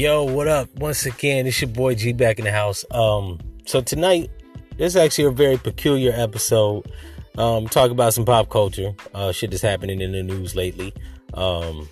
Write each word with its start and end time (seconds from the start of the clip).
Yo, 0.00 0.24
what 0.24 0.48
up? 0.48 0.74
Once 0.76 1.04
again, 1.04 1.46
it's 1.46 1.60
your 1.60 1.68
boy 1.68 1.94
G 1.94 2.14
back 2.14 2.38
in 2.38 2.46
the 2.46 2.50
house. 2.50 2.86
Um, 2.90 3.38
so 3.66 3.82
tonight, 3.82 4.30
this 4.78 4.94
is 4.94 4.96
actually 4.96 5.24
a 5.24 5.30
very 5.30 5.58
peculiar 5.58 6.10
episode. 6.14 6.90
Um, 7.36 7.66
talk 7.68 7.90
about 7.90 8.14
some 8.14 8.24
pop 8.24 8.48
culture, 8.48 8.94
uh, 9.12 9.30
shit 9.30 9.50
that's 9.50 9.62
happening 9.62 10.00
in 10.00 10.12
the 10.12 10.22
news 10.22 10.56
lately. 10.56 10.94
Um, 11.34 11.86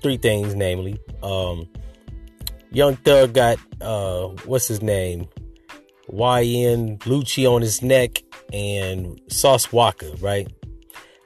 three 0.00 0.16
things, 0.16 0.54
namely, 0.54 1.00
um, 1.24 1.68
Young 2.70 2.94
Thug 2.94 3.32
got 3.32 3.58
uh, 3.80 4.28
what's 4.44 4.68
his 4.68 4.80
name? 4.80 5.26
YFN 6.08 6.98
Lucci 6.98 7.52
on 7.52 7.62
his 7.62 7.82
neck 7.82 8.22
and 8.52 9.20
Sauce 9.26 9.66
Walka, 9.66 10.22
right? 10.22 10.46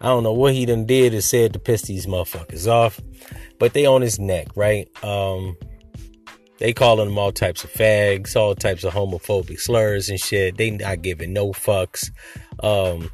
I 0.00 0.06
don't 0.06 0.22
know 0.22 0.32
what 0.32 0.54
he 0.54 0.64
done 0.64 0.86
did 0.86 1.12
or 1.12 1.20
said 1.20 1.52
to 1.52 1.58
piss 1.58 1.82
these 1.82 2.06
motherfuckers 2.06 2.66
off, 2.66 2.98
but 3.58 3.74
they 3.74 3.84
on 3.84 4.00
his 4.00 4.18
neck, 4.18 4.48
right? 4.56 4.88
Um, 5.04 5.58
they 6.58 6.72
calling 6.72 7.08
them 7.08 7.18
all 7.18 7.32
types 7.32 7.64
of 7.64 7.72
fags, 7.72 8.36
all 8.36 8.54
types 8.54 8.84
of 8.84 8.92
homophobic 8.92 9.60
slurs 9.60 10.08
and 10.08 10.20
shit. 10.20 10.56
They 10.56 10.70
not 10.70 11.02
giving 11.02 11.32
no 11.32 11.52
fucks. 11.52 12.10
Um, 12.62 13.10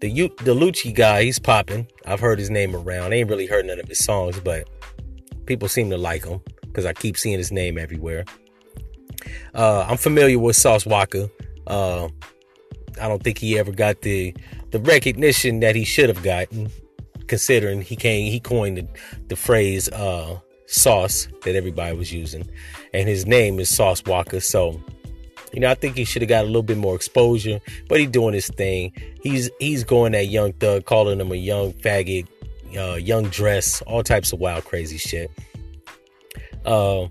the 0.00 0.10
the 0.38 0.54
Lucci 0.54 0.94
guy, 0.94 1.22
he's 1.22 1.38
popping. 1.38 1.88
I've 2.04 2.20
heard 2.20 2.38
his 2.38 2.50
name 2.50 2.76
around. 2.76 3.12
I 3.12 3.16
ain't 3.16 3.30
really 3.30 3.46
heard 3.46 3.66
none 3.66 3.80
of 3.80 3.88
his 3.88 4.04
songs, 4.04 4.38
but 4.40 4.68
people 5.46 5.68
seem 5.68 5.90
to 5.90 5.98
like 5.98 6.24
him 6.24 6.40
because 6.62 6.84
I 6.84 6.92
keep 6.92 7.16
seeing 7.16 7.38
his 7.38 7.50
name 7.50 7.78
everywhere. 7.78 8.24
Uh, 9.54 9.86
I'm 9.88 9.96
familiar 9.96 10.38
with 10.38 10.56
Sauce 10.56 10.84
Walka. 10.84 11.30
Uh, 11.66 12.08
I 13.00 13.08
don't 13.08 13.22
think 13.22 13.38
he 13.38 13.58
ever 13.58 13.72
got 13.72 14.02
the 14.02 14.34
the 14.70 14.80
recognition 14.80 15.60
that 15.60 15.74
he 15.74 15.84
should 15.84 16.08
have 16.08 16.22
gotten, 16.22 16.70
considering 17.26 17.80
he 17.80 17.96
came 17.96 18.30
he 18.30 18.40
coined 18.40 18.76
the, 18.76 18.88
the 19.28 19.36
phrase 19.36 19.88
uh, 19.88 20.38
sauce 20.66 21.28
that 21.42 21.54
everybody 21.54 21.96
was 21.96 22.12
using, 22.12 22.48
and 22.92 23.08
his 23.08 23.26
name 23.26 23.58
is 23.58 23.74
Sauce 23.74 24.02
Walka. 24.02 24.42
So, 24.42 24.80
you 25.52 25.60
know, 25.60 25.70
I 25.70 25.74
think 25.74 25.96
he 25.96 26.04
should 26.04 26.22
have 26.22 26.28
got 26.28 26.44
a 26.44 26.46
little 26.46 26.62
bit 26.62 26.78
more 26.78 26.94
exposure, 26.94 27.60
but 27.88 28.00
he's 28.00 28.10
doing 28.10 28.34
his 28.34 28.48
thing. 28.48 28.92
He's 29.22 29.50
he's 29.58 29.84
going 29.84 30.14
at 30.14 30.28
Young 30.28 30.52
Thug, 30.54 30.84
calling 30.84 31.20
him 31.20 31.32
a 31.32 31.36
young 31.36 31.72
faggot, 31.74 32.26
uh, 32.76 32.96
young 32.96 33.24
dress, 33.24 33.82
all 33.82 34.02
types 34.02 34.32
of 34.32 34.40
wild, 34.40 34.64
crazy 34.64 34.98
shit. 34.98 35.30
Uh, 36.64 37.04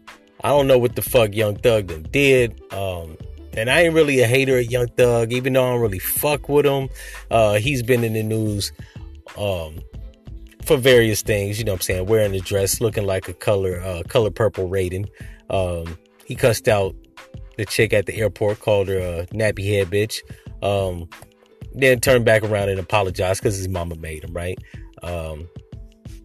I 0.44 0.50
don't 0.50 0.68
know 0.68 0.78
what 0.78 0.96
the 0.96 1.02
fuck 1.02 1.34
Young 1.34 1.56
Thug 1.56 2.12
did. 2.12 2.62
Um, 2.74 3.18
and 3.58 3.70
I 3.70 3.82
ain't 3.82 3.94
really 3.94 4.20
a 4.20 4.28
hater 4.28 4.60
of 4.60 4.70
Young 4.70 4.88
Thug, 4.90 5.32
even 5.32 5.54
though 5.54 5.66
I 5.66 5.72
don't 5.72 5.82
really 5.82 6.00
fuck 6.00 6.50
with 6.50 6.66
him. 6.66 6.90
Uh, 7.32 7.54
he's 7.54 7.82
been 7.82 8.04
in 8.04 8.14
the 8.14 8.24
news 8.24 8.74
um, 9.38 9.80
for 10.66 10.78
various 10.78 11.22
things. 11.22 11.60
You 11.60 11.66
know 11.66 11.74
what 11.74 11.80
I'm 11.80 11.82
saying? 11.82 12.06
Wearing 12.08 12.36
a 12.36 12.40
dress, 12.40 12.82
looking 12.82 13.06
like 13.06 13.28
a 13.28 13.34
color 13.34 13.82
uh, 13.82 14.04
color 14.08 14.32
purple 14.32 14.68
rating. 14.68 15.10
Um, 15.50 15.98
he 16.26 16.36
cussed 16.36 16.68
out 16.68 16.96
the 17.58 17.66
chick 17.66 17.94
at 17.94 18.06
the 18.06 18.16
airport, 18.16 18.60
called 18.60 18.88
her 18.88 18.98
a 18.98 19.26
nappy 19.28 19.68
head 19.68 19.90
bitch. 19.90 20.20
Um, 20.64 21.08
then 21.74 22.00
turned 22.00 22.26
back 22.26 22.44
around 22.44 22.70
and 22.70 22.80
apologized 22.80 23.42
because 23.42 23.58
his 23.58 23.68
mama 23.68 23.96
made 23.96 24.24
him 24.24 24.34
right. 24.34 24.58
Um, 25.04 25.48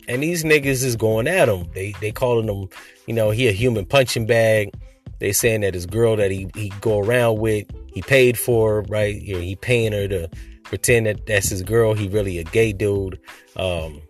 and 0.09 0.23
these 0.23 0.45
niggas 0.45 0.83
is 0.83 0.97
going 0.97 1.29
at 1.29 1.49
him. 1.49 1.69
They 1.75 1.93
they 2.01 2.11
calling 2.11 2.49
him, 2.49 2.69
you 3.07 3.15
know, 3.15 3.31
he 3.31 3.49
a 3.49 3.53
human 3.53 3.85
punching 3.85 4.27
bag. 4.27 4.71
They 5.19 5.33
saying 5.33 5.61
that 5.61 5.75
his 5.75 5.87
girl 5.87 6.17
that 6.17 6.31
he 6.31 6.49
he 6.55 6.73
go 6.81 6.99
around 6.99 7.39
with, 7.39 7.67
he 7.93 8.03
paid 8.03 8.39
for, 8.39 8.83
right? 8.89 9.15
You 9.15 9.35
know, 9.35 9.41
he 9.41 9.55
paying 9.57 9.93
her 9.93 10.09
to 10.09 10.31
pretend 10.65 11.07
that 11.07 11.27
that's 11.27 11.49
his 11.49 11.63
girl. 11.63 11.95
He 11.95 12.09
really 12.09 12.39
a 12.39 12.45
gay 12.45 12.73
dude. 12.73 13.21
Um, 13.57 14.01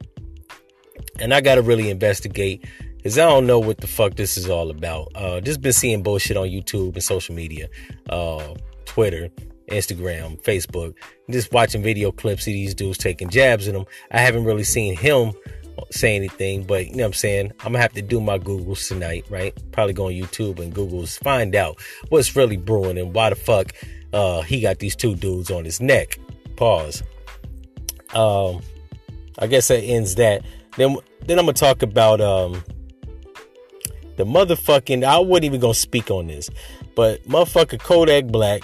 and 1.20 1.32
I 1.34 1.40
gotta 1.40 1.62
really 1.62 1.90
investigate 1.90 2.64
because 2.96 3.18
I 3.18 3.26
don't 3.26 3.46
know 3.46 3.58
what 3.58 3.78
the 3.78 3.86
fuck 3.86 4.14
this 4.14 4.36
is 4.36 4.48
all 4.48 4.70
about. 4.70 5.12
Uh, 5.14 5.40
just 5.40 5.60
been 5.60 5.72
seeing 5.72 6.02
bullshit 6.02 6.36
on 6.36 6.48
YouTube 6.48 6.94
and 6.94 7.02
social 7.02 7.34
media, 7.34 7.68
uh, 8.08 8.54
Twitter, 8.84 9.30
Instagram, 9.68 10.40
Facebook, 10.42 10.94
just 11.30 11.52
watching 11.52 11.82
video 11.82 12.12
clips 12.12 12.42
of 12.42 12.52
these 12.52 12.74
dudes 12.74 12.98
taking 12.98 13.30
jabs 13.30 13.68
at 13.68 13.74
him. 13.74 13.86
I 14.10 14.18
haven't 14.18 14.44
really 14.44 14.64
seen 14.64 14.96
him 14.96 15.32
say 15.90 16.14
anything, 16.16 16.64
but 16.64 16.86
you 16.86 16.96
know 16.96 17.04
what 17.04 17.06
I'm 17.08 17.12
saying? 17.14 17.52
I'm 17.60 17.72
gonna 17.72 17.78
have 17.78 17.92
to 17.94 18.02
do 18.02 18.20
my 18.20 18.38
Googles 18.38 18.86
tonight, 18.86 19.24
right? 19.30 19.54
Probably 19.72 19.94
go 19.94 20.06
on 20.06 20.12
YouTube 20.12 20.58
and 20.58 20.74
Googles, 20.74 21.18
find 21.22 21.54
out 21.54 21.80
what's 22.08 22.36
really 22.36 22.56
brewing 22.56 22.98
and 22.98 23.14
why 23.14 23.30
the 23.30 23.36
fuck 23.36 23.72
uh, 24.12 24.42
he 24.42 24.60
got 24.60 24.78
these 24.78 24.96
two 24.96 25.14
dudes 25.14 25.50
on 25.50 25.64
his 25.64 25.80
neck. 25.80 26.18
Pause. 26.56 27.02
Um, 28.14 28.60
I 29.38 29.46
guess 29.46 29.68
that 29.68 29.82
ends 29.82 30.16
that. 30.16 30.42
Then 30.76 30.96
then 31.26 31.38
I'm 31.38 31.44
gonna 31.44 31.52
talk 31.52 31.82
about 31.82 32.20
um 32.20 32.62
the 34.16 34.24
motherfucking 34.24 35.04
I 35.04 35.18
wasn't 35.18 35.46
even 35.46 35.60
gonna 35.60 35.74
speak 35.74 36.10
on 36.10 36.26
this, 36.26 36.50
but 36.94 37.22
motherfucker 37.24 37.78
Kodak 37.78 38.26
Black 38.26 38.62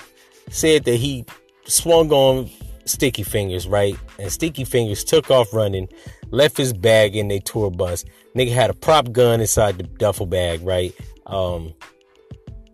said 0.51 0.85
that 0.85 0.97
he 0.97 1.25
swung 1.65 2.13
on 2.13 2.51
Sticky 2.85 3.25
Fingaz, 3.25 3.69
right? 3.69 3.97
And 4.19 4.31
Sticky 4.31 4.65
Fingaz 4.65 5.05
took 5.05 5.31
off 5.31 5.53
running, 5.53 5.89
left 6.31 6.57
his 6.57 6.73
bag 6.73 7.17
in 7.17 7.29
their 7.29 7.41
tour 7.41 7.71
bus. 7.71 8.05
Nigga 8.35 8.53
had 8.53 8.71
a 8.71 8.75
prop 8.75 9.13
gun 9.13 9.41
inside 9.41 9.79
the 9.79 9.85
duffel 9.85 10.27
bag, 10.27 10.63
right? 10.63 10.95
Um 11.27 11.75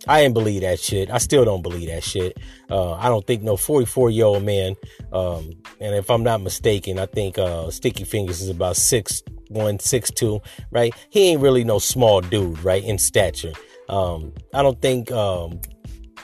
I 0.07 0.23
didn't 0.23 0.35
believe 0.35 0.63
that 0.63 0.81
shit. 0.81 1.11
I 1.11 1.19
still 1.19 1.45
don't 1.45 1.63
believe 1.63 1.89
that 1.89 2.03
shit. 2.03 2.37
Uh, 2.69 2.95
I 2.95 3.09
don't 3.09 3.25
think 3.27 3.43
no 3.43 3.57
44 3.57 4.11
year 4.11 4.25
old 4.25 4.43
man. 4.43 4.75
Um, 5.13 5.51
and 5.81 5.95
if 5.95 6.11
I'm 6.11 6.25
not 6.25 6.41
mistaken, 6.41 6.99
I 6.99 7.07
think 7.07 7.39
uh, 7.39 7.71
Sticky 7.71 8.05
Fingaz 8.05 8.43
is 8.43 8.49
about 8.49 8.77
six 8.77 9.23
one, 9.53 9.79
six 9.79 10.11
two, 10.11 10.41
right? 10.71 10.95
He 11.11 11.31
ain't 11.31 11.41
really 11.41 11.65
no 11.65 11.79
small 11.79 12.21
dude, 12.21 12.63
right, 12.65 12.83
in 12.83 12.99
stature. 12.99 13.53
Um, 13.89 14.33
I 14.55 14.63
don't 14.63 14.81
think 14.81 15.11
um, 15.13 15.61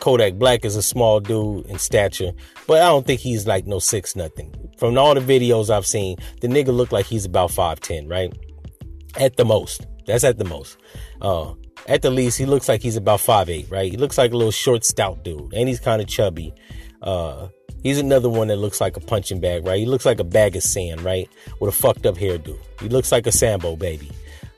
Kodak 0.01 0.35
Black 0.35 0.65
is 0.65 0.77
a 0.77 0.83
small 0.83 1.21
dude 1.21 1.67
in 1.67 1.79
stature, 1.79 2.33
but 2.67 2.83
I 2.83 2.87
don't 2.87 3.07
think 3.07 3.21
he's 3.21 3.47
like 3.47 3.67
no 3.67 3.79
six 3.79 4.17
nothing. 4.17 4.55
From 4.79 4.97
all 4.97 5.15
the 5.15 5.21
videos 5.21 5.71
I've 5.71 5.87
seen, 5.87 6.17
the 6.41 6.49
nigga 6.49 6.69
look 6.69 6.93
like 6.93 7.07
he's 7.07 7.25
about 7.25 7.51
five 7.51 7.81
ten, 7.81 8.09
right? 8.09 8.33
At 9.17 9.37
the 9.37 9.45
most. 9.45 9.87
That's 10.07 10.25
at 10.25 10.39
the 10.39 10.45
most. 10.45 10.79
Uh, 11.21 11.55
at 11.87 12.03
the 12.03 12.11
least, 12.11 12.39
he 12.39 12.47
looks 12.47 12.69
like 12.69 12.83
he's 12.83 12.97
about 12.97 13.21
five 13.21 13.49
eight, 13.49 13.67
right? 13.71 13.91
He 13.91 13.97
looks 13.97 14.19
like 14.19 14.33
a 14.33 14.37
little 14.37 14.53
short, 14.53 14.85
stout 14.85 15.25
dude, 15.25 15.53
and 15.53 15.69
he's 15.69 15.81
kind 15.81 16.01
of 16.01 16.09
chubby. 16.09 16.55
Uh, 17.03 17.49
he's 17.83 17.99
another 17.99 18.29
one 18.29 18.49
that 18.49 18.57
looks 18.57 18.81
like 18.81 18.97
a 18.97 19.01
punching 19.01 19.41
bag, 19.41 19.67
right? 19.67 19.79
He 19.79 19.87
looks 19.87 20.07
like 20.07 20.21
a 20.21 20.25
bag 20.25 20.57
of 20.57 20.63
sand, 20.63 21.03
right? 21.03 21.29
With 21.61 21.75
a 21.75 21.77
fucked 21.77 22.07
up 22.07 22.17
hairdo. 22.17 22.59
He 22.81 22.89
looks 22.89 23.13
like 23.13 23.27
a 23.27 23.33
Sambo 23.33 23.77
baby. 23.77 24.11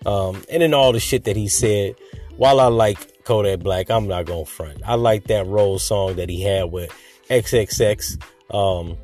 Um, 0.07 0.43
and 0.51 0.63
then 0.63 0.75
all 0.75 0.93
the 0.93 1.01
shit 1.01 1.25
that 1.25 1.37
he 1.37 1.49
said. 1.49 1.95
While 2.37 2.59
I 2.59 2.69
like 2.69 3.25
Kodak 3.25 3.61
Black, 3.61 3.91
I'm 3.91 4.09
not 4.09 4.25
gonna 4.25 4.47
front. 4.47 4.81
I 4.87 4.95
like 4.95 5.25
that 5.25 5.47
Roll 5.47 5.79
song 5.79 6.17
that 6.17 6.31
he 6.31 6.43
had 6.43 6.73
with 6.73 6.91
XXX. 7.29 8.23
Um, 8.51 8.97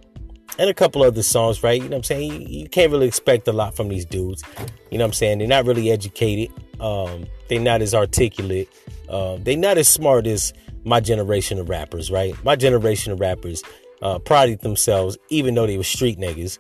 and 0.59 0.71
a 0.71 0.75
couple 0.75 1.03
other 1.03 1.23
songs, 1.23 1.63
right? 1.63 1.81
You 1.81 1.89
know 1.89 1.97
what 1.97 1.97
I'm 1.99 2.03
saying? 2.05 2.33
You, 2.33 2.61
you, 2.61 2.69
can't 2.69 2.91
really 2.91 3.07
expect 3.07 3.47
a 3.47 3.53
lot 3.53 3.77
from 3.77 3.89
these 3.89 4.07
dudes. 4.07 4.43
You 4.91 4.97
know 4.99 5.05
what 5.05 5.09
I'm 5.09 5.13
saying? 5.13 5.39
They're 5.39 5.49
not 5.49 5.67
really 5.67 5.91
educated. 5.91 6.51
Um, 6.81 7.27
they're 7.49 7.61
not 7.61 7.83
as 7.83 7.95
articulate. 7.95 8.69
Uh, 9.09 9.37
they're 9.41 9.57
not 9.57 9.77
as 9.77 9.89
smart 9.89 10.27
as 10.27 10.55
my 10.85 11.01
generation 11.01 11.59
of 11.59 11.69
rappers, 11.69 12.11
right? 12.11 12.35
My 12.45 12.57
generation 12.57 13.13
of 13.13 13.21
rappers 13.21 13.63
uh, 14.03 14.19
prided 14.19 14.61
themselves, 14.61 15.17
even 15.29 15.55
though 15.55 15.67
they 15.67 15.77
were 15.77 15.85
street 15.85 16.19
niggas, 16.19 16.59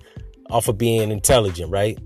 off 0.50 0.68
of 0.68 0.78
being 0.78 1.10
intelligent, 1.10 1.70
right? 1.70 1.98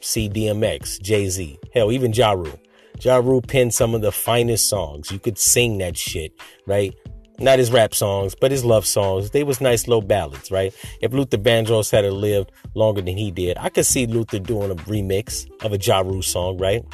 CDMX, 0.00 1.00
Jay 1.02 1.28
Z, 1.28 1.58
hell, 1.74 1.92
even 1.92 2.12
Ja 2.12 2.32
Rule. 2.32 2.58
Ja 3.00 3.16
Rule 3.16 3.42
penned 3.42 3.74
some 3.74 3.94
of 3.94 4.02
the 4.02 4.12
finest 4.12 4.68
songs. 4.68 5.10
You 5.10 5.18
could 5.18 5.38
sing 5.38 5.78
that 5.78 5.96
shit, 5.96 6.32
right? 6.66 6.94
Not 7.40 7.60
his 7.60 7.70
rap 7.70 7.94
songs, 7.94 8.34
but 8.34 8.50
his 8.50 8.64
love 8.64 8.84
songs. 8.84 9.30
They 9.30 9.44
was 9.44 9.60
nice 9.60 9.86
little 9.86 10.02
ballads, 10.02 10.50
right? 10.50 10.74
If 11.00 11.12
Luther 11.12 11.38
Vandross 11.38 11.92
had 11.92 12.04
lived 12.12 12.50
longer 12.74 13.00
than 13.00 13.16
he 13.16 13.30
did, 13.30 13.56
I 13.58 13.68
could 13.68 13.86
see 13.86 14.06
Luther 14.06 14.40
doing 14.40 14.72
a 14.72 14.74
remix 14.74 15.48
of 15.64 15.72
a 15.72 15.78
Ja 15.78 16.00
Rule 16.00 16.22
song, 16.22 16.58
right? 16.58 16.84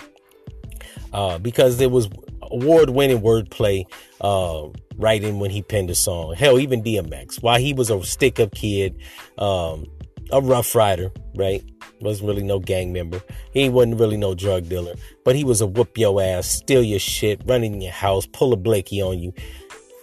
Uh, 1.15 1.39
because 1.39 1.79
there 1.79 1.89
was 1.89 2.09
award-winning 2.51 3.21
wordplay 3.21 3.85
uh, 4.21 4.69
writing 4.97 5.39
when 5.39 5.51
he 5.51 5.63
penned 5.63 5.91
a 5.91 5.95
song. 5.95 6.35
Hell, 6.35 6.59
even 6.59 6.83
DMX, 6.83 7.43
while 7.43 7.59
he 7.59 7.73
was 7.73 7.91
a 7.91 8.03
stick-up 8.03 8.55
kid, 8.55 9.01
um, 9.39 9.87
a 10.31 10.41
rough 10.41 10.75
rider, 10.75 11.11
right? 11.35 11.63
Wasn't 12.01 12.27
really 12.27 12.43
no 12.43 12.59
gang 12.59 12.93
member. 12.93 13.23
He 13.53 13.69
wasn't 13.69 14.01
really 14.01 14.17
no 14.17 14.35
drug 14.35 14.69
dealer, 14.69 14.95
but 15.25 15.37
he 15.37 15.45
was 15.45 15.61
a 15.61 15.67
whoop 15.67 15.97
your 15.97 16.21
ass, 16.21 16.47
steal 16.47 16.83
your 16.83 16.99
shit, 16.99 17.41
run 17.47 17.65
in 17.65 17.81
your 17.81 17.93
house, 17.93 18.27
pull 18.27 18.53
a 18.53 18.57
Blakey 18.57 19.01
on 19.01 19.19
you. 19.19 19.33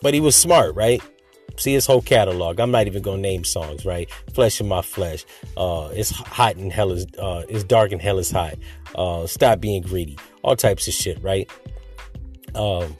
But 0.02 0.14
he 0.14 0.20
was 0.20 0.36
smart, 0.36 0.76
right? 0.76 1.02
See 1.58 1.74
his 1.74 1.86
whole 1.86 2.02
catalog. 2.02 2.60
I'm 2.60 2.72
not 2.72 2.88
even 2.88 3.02
gonna 3.02 3.22
name 3.22 3.44
songs, 3.44 3.86
right? 3.86 4.10
Flesh 4.34 4.62
in 4.62 4.68
my 4.68 4.82
flesh. 4.82 5.26
Uh, 5.58 5.90
it's 5.94 6.10
hot 6.10 6.56
and 6.56 6.72
hell 6.72 6.92
is 6.92 7.06
uh, 7.20 7.44
it's 7.50 7.64
dark 7.64 7.92
and 7.92 8.02
hell 8.02 8.18
is 8.18 8.32
hot. 8.32 8.56
Uh, 8.96 9.28
stop 9.28 9.60
being 9.60 9.82
greedy. 9.82 10.18
All 10.44 10.56
types 10.56 10.88
of 10.88 10.94
shit, 10.94 11.22
right? 11.22 11.50
Um, 12.56 12.96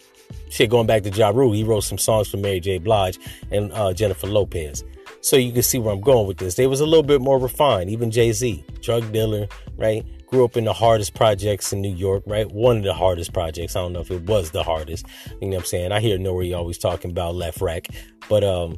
shit, 0.50 0.70
going 0.70 0.88
back 0.88 1.04
to 1.04 1.10
Ja 1.10 1.30
Rule, 1.30 1.52
he 1.52 1.64
wrote 1.64 1.82
some 1.82 1.98
songs 1.98 2.30
for 2.30 2.38
Mary 2.38 2.60
J. 2.60 2.78
Blige 2.78 3.20
and 3.52 3.72
uh, 3.74 3.94
Jennifer 3.94 4.28
Lopez. 4.28 4.84
So 5.22 5.36
you 5.36 5.52
can 5.52 5.62
see 5.62 5.78
where 5.78 5.94
I'm 5.94 6.02
going 6.02 6.28
with 6.28 6.38
this. 6.38 6.56
They 6.56 6.68
was 6.68 6.82
a 6.82 6.86
little 6.86 7.04
bit 7.04 7.22
more 7.22 7.38
refined. 7.38 7.90
Even 7.90 8.10
Jay 8.10 8.32
Z, 8.32 8.64
drug 8.82 9.12
dealer, 9.12 9.48
right? 9.78 10.04
Grew 10.26 10.44
up 10.46 10.58
in 10.58 10.64
the 10.64 10.74
hardest 10.74 11.14
projects 11.14 11.72
in 11.74 11.82
New 11.82 11.94
York, 11.94 12.24
right? 12.26 12.50
One 12.52 12.78
of 12.78 12.84
the 12.84 12.94
hardest 12.94 13.34
projects. 13.34 13.76
I 13.76 13.82
don't 13.82 13.94
know 13.94 14.00
if 14.00 14.10
it 14.10 14.24
was 14.24 14.52
the 14.52 14.64
hardest. 14.64 15.06
You 15.42 15.50
know 15.50 15.58
what 15.58 15.64
I'm 15.64 15.66
saying? 15.66 15.92
I 15.92 16.00
hear 16.00 16.18
Nori 16.18 16.58
always 16.58 16.78
talking 16.78 17.12
about 17.12 17.36
Lefrak, 17.36 17.94
but 18.30 18.44
um, 18.44 18.78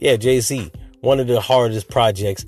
yeah, 0.00 0.16
Jay 0.16 0.40
Z, 0.40 0.70
one 1.00 1.20
of 1.20 1.26
the 1.26 1.40
hardest 1.40 1.88
projects 1.90 2.46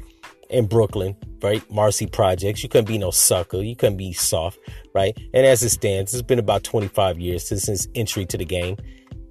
in 0.50 0.66
Brooklyn, 0.66 1.16
right? 1.42 1.62
Marcy 1.70 2.06
Projects. 2.06 2.62
You 2.62 2.68
couldn't 2.68 2.88
be 2.88 2.98
no 2.98 3.10
sucker. 3.10 3.58
You 3.58 3.76
couldn't 3.76 3.96
be 3.96 4.12
soft, 4.12 4.58
right? 4.94 5.16
And 5.34 5.46
as 5.46 5.62
it 5.62 5.70
stands, 5.70 6.12
it's 6.12 6.22
been 6.22 6.38
about 6.38 6.64
25 6.64 7.18
years 7.18 7.46
since 7.46 7.66
his 7.66 7.88
entry 7.94 8.26
to 8.26 8.38
the 8.38 8.44
game. 8.44 8.76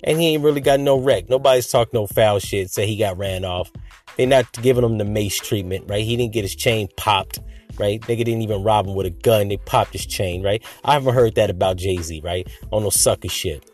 And 0.03 0.19
he 0.19 0.27
ain't 0.27 0.43
really 0.43 0.61
got 0.61 0.79
no 0.79 0.99
wreck. 0.99 1.29
Nobody's 1.29 1.69
talking 1.69 1.91
no 1.93 2.07
foul 2.07 2.39
shit. 2.39 2.69
Say 2.69 2.85
he 2.85 2.97
got 2.97 3.17
ran 3.17 3.43
off. 3.43 3.71
They're 4.15 4.27
not 4.27 4.51
giving 4.61 4.83
him 4.83 4.97
the 4.97 5.05
mace 5.05 5.39
treatment, 5.39 5.85
right? 5.87 6.03
He 6.03 6.15
didn't 6.15 6.33
get 6.33 6.43
his 6.43 6.55
chain 6.55 6.87
popped, 6.97 7.39
right? 7.77 7.99
Nigga 8.01 8.23
didn't 8.25 8.41
even 8.41 8.63
rob 8.63 8.87
him 8.87 8.95
with 8.95 9.05
a 9.05 9.11
gun. 9.11 9.47
They 9.47 9.57
popped 9.57 9.93
his 9.93 10.05
chain, 10.05 10.43
right? 10.43 10.63
I 10.83 10.93
haven't 10.93 11.13
heard 11.13 11.35
that 11.35 11.49
about 11.49 11.77
Jay 11.77 11.97
Z, 11.97 12.21
right? 12.23 12.47
On 12.71 12.83
no 12.83 12.89
sucker 12.89 13.27
shit. 13.27 13.69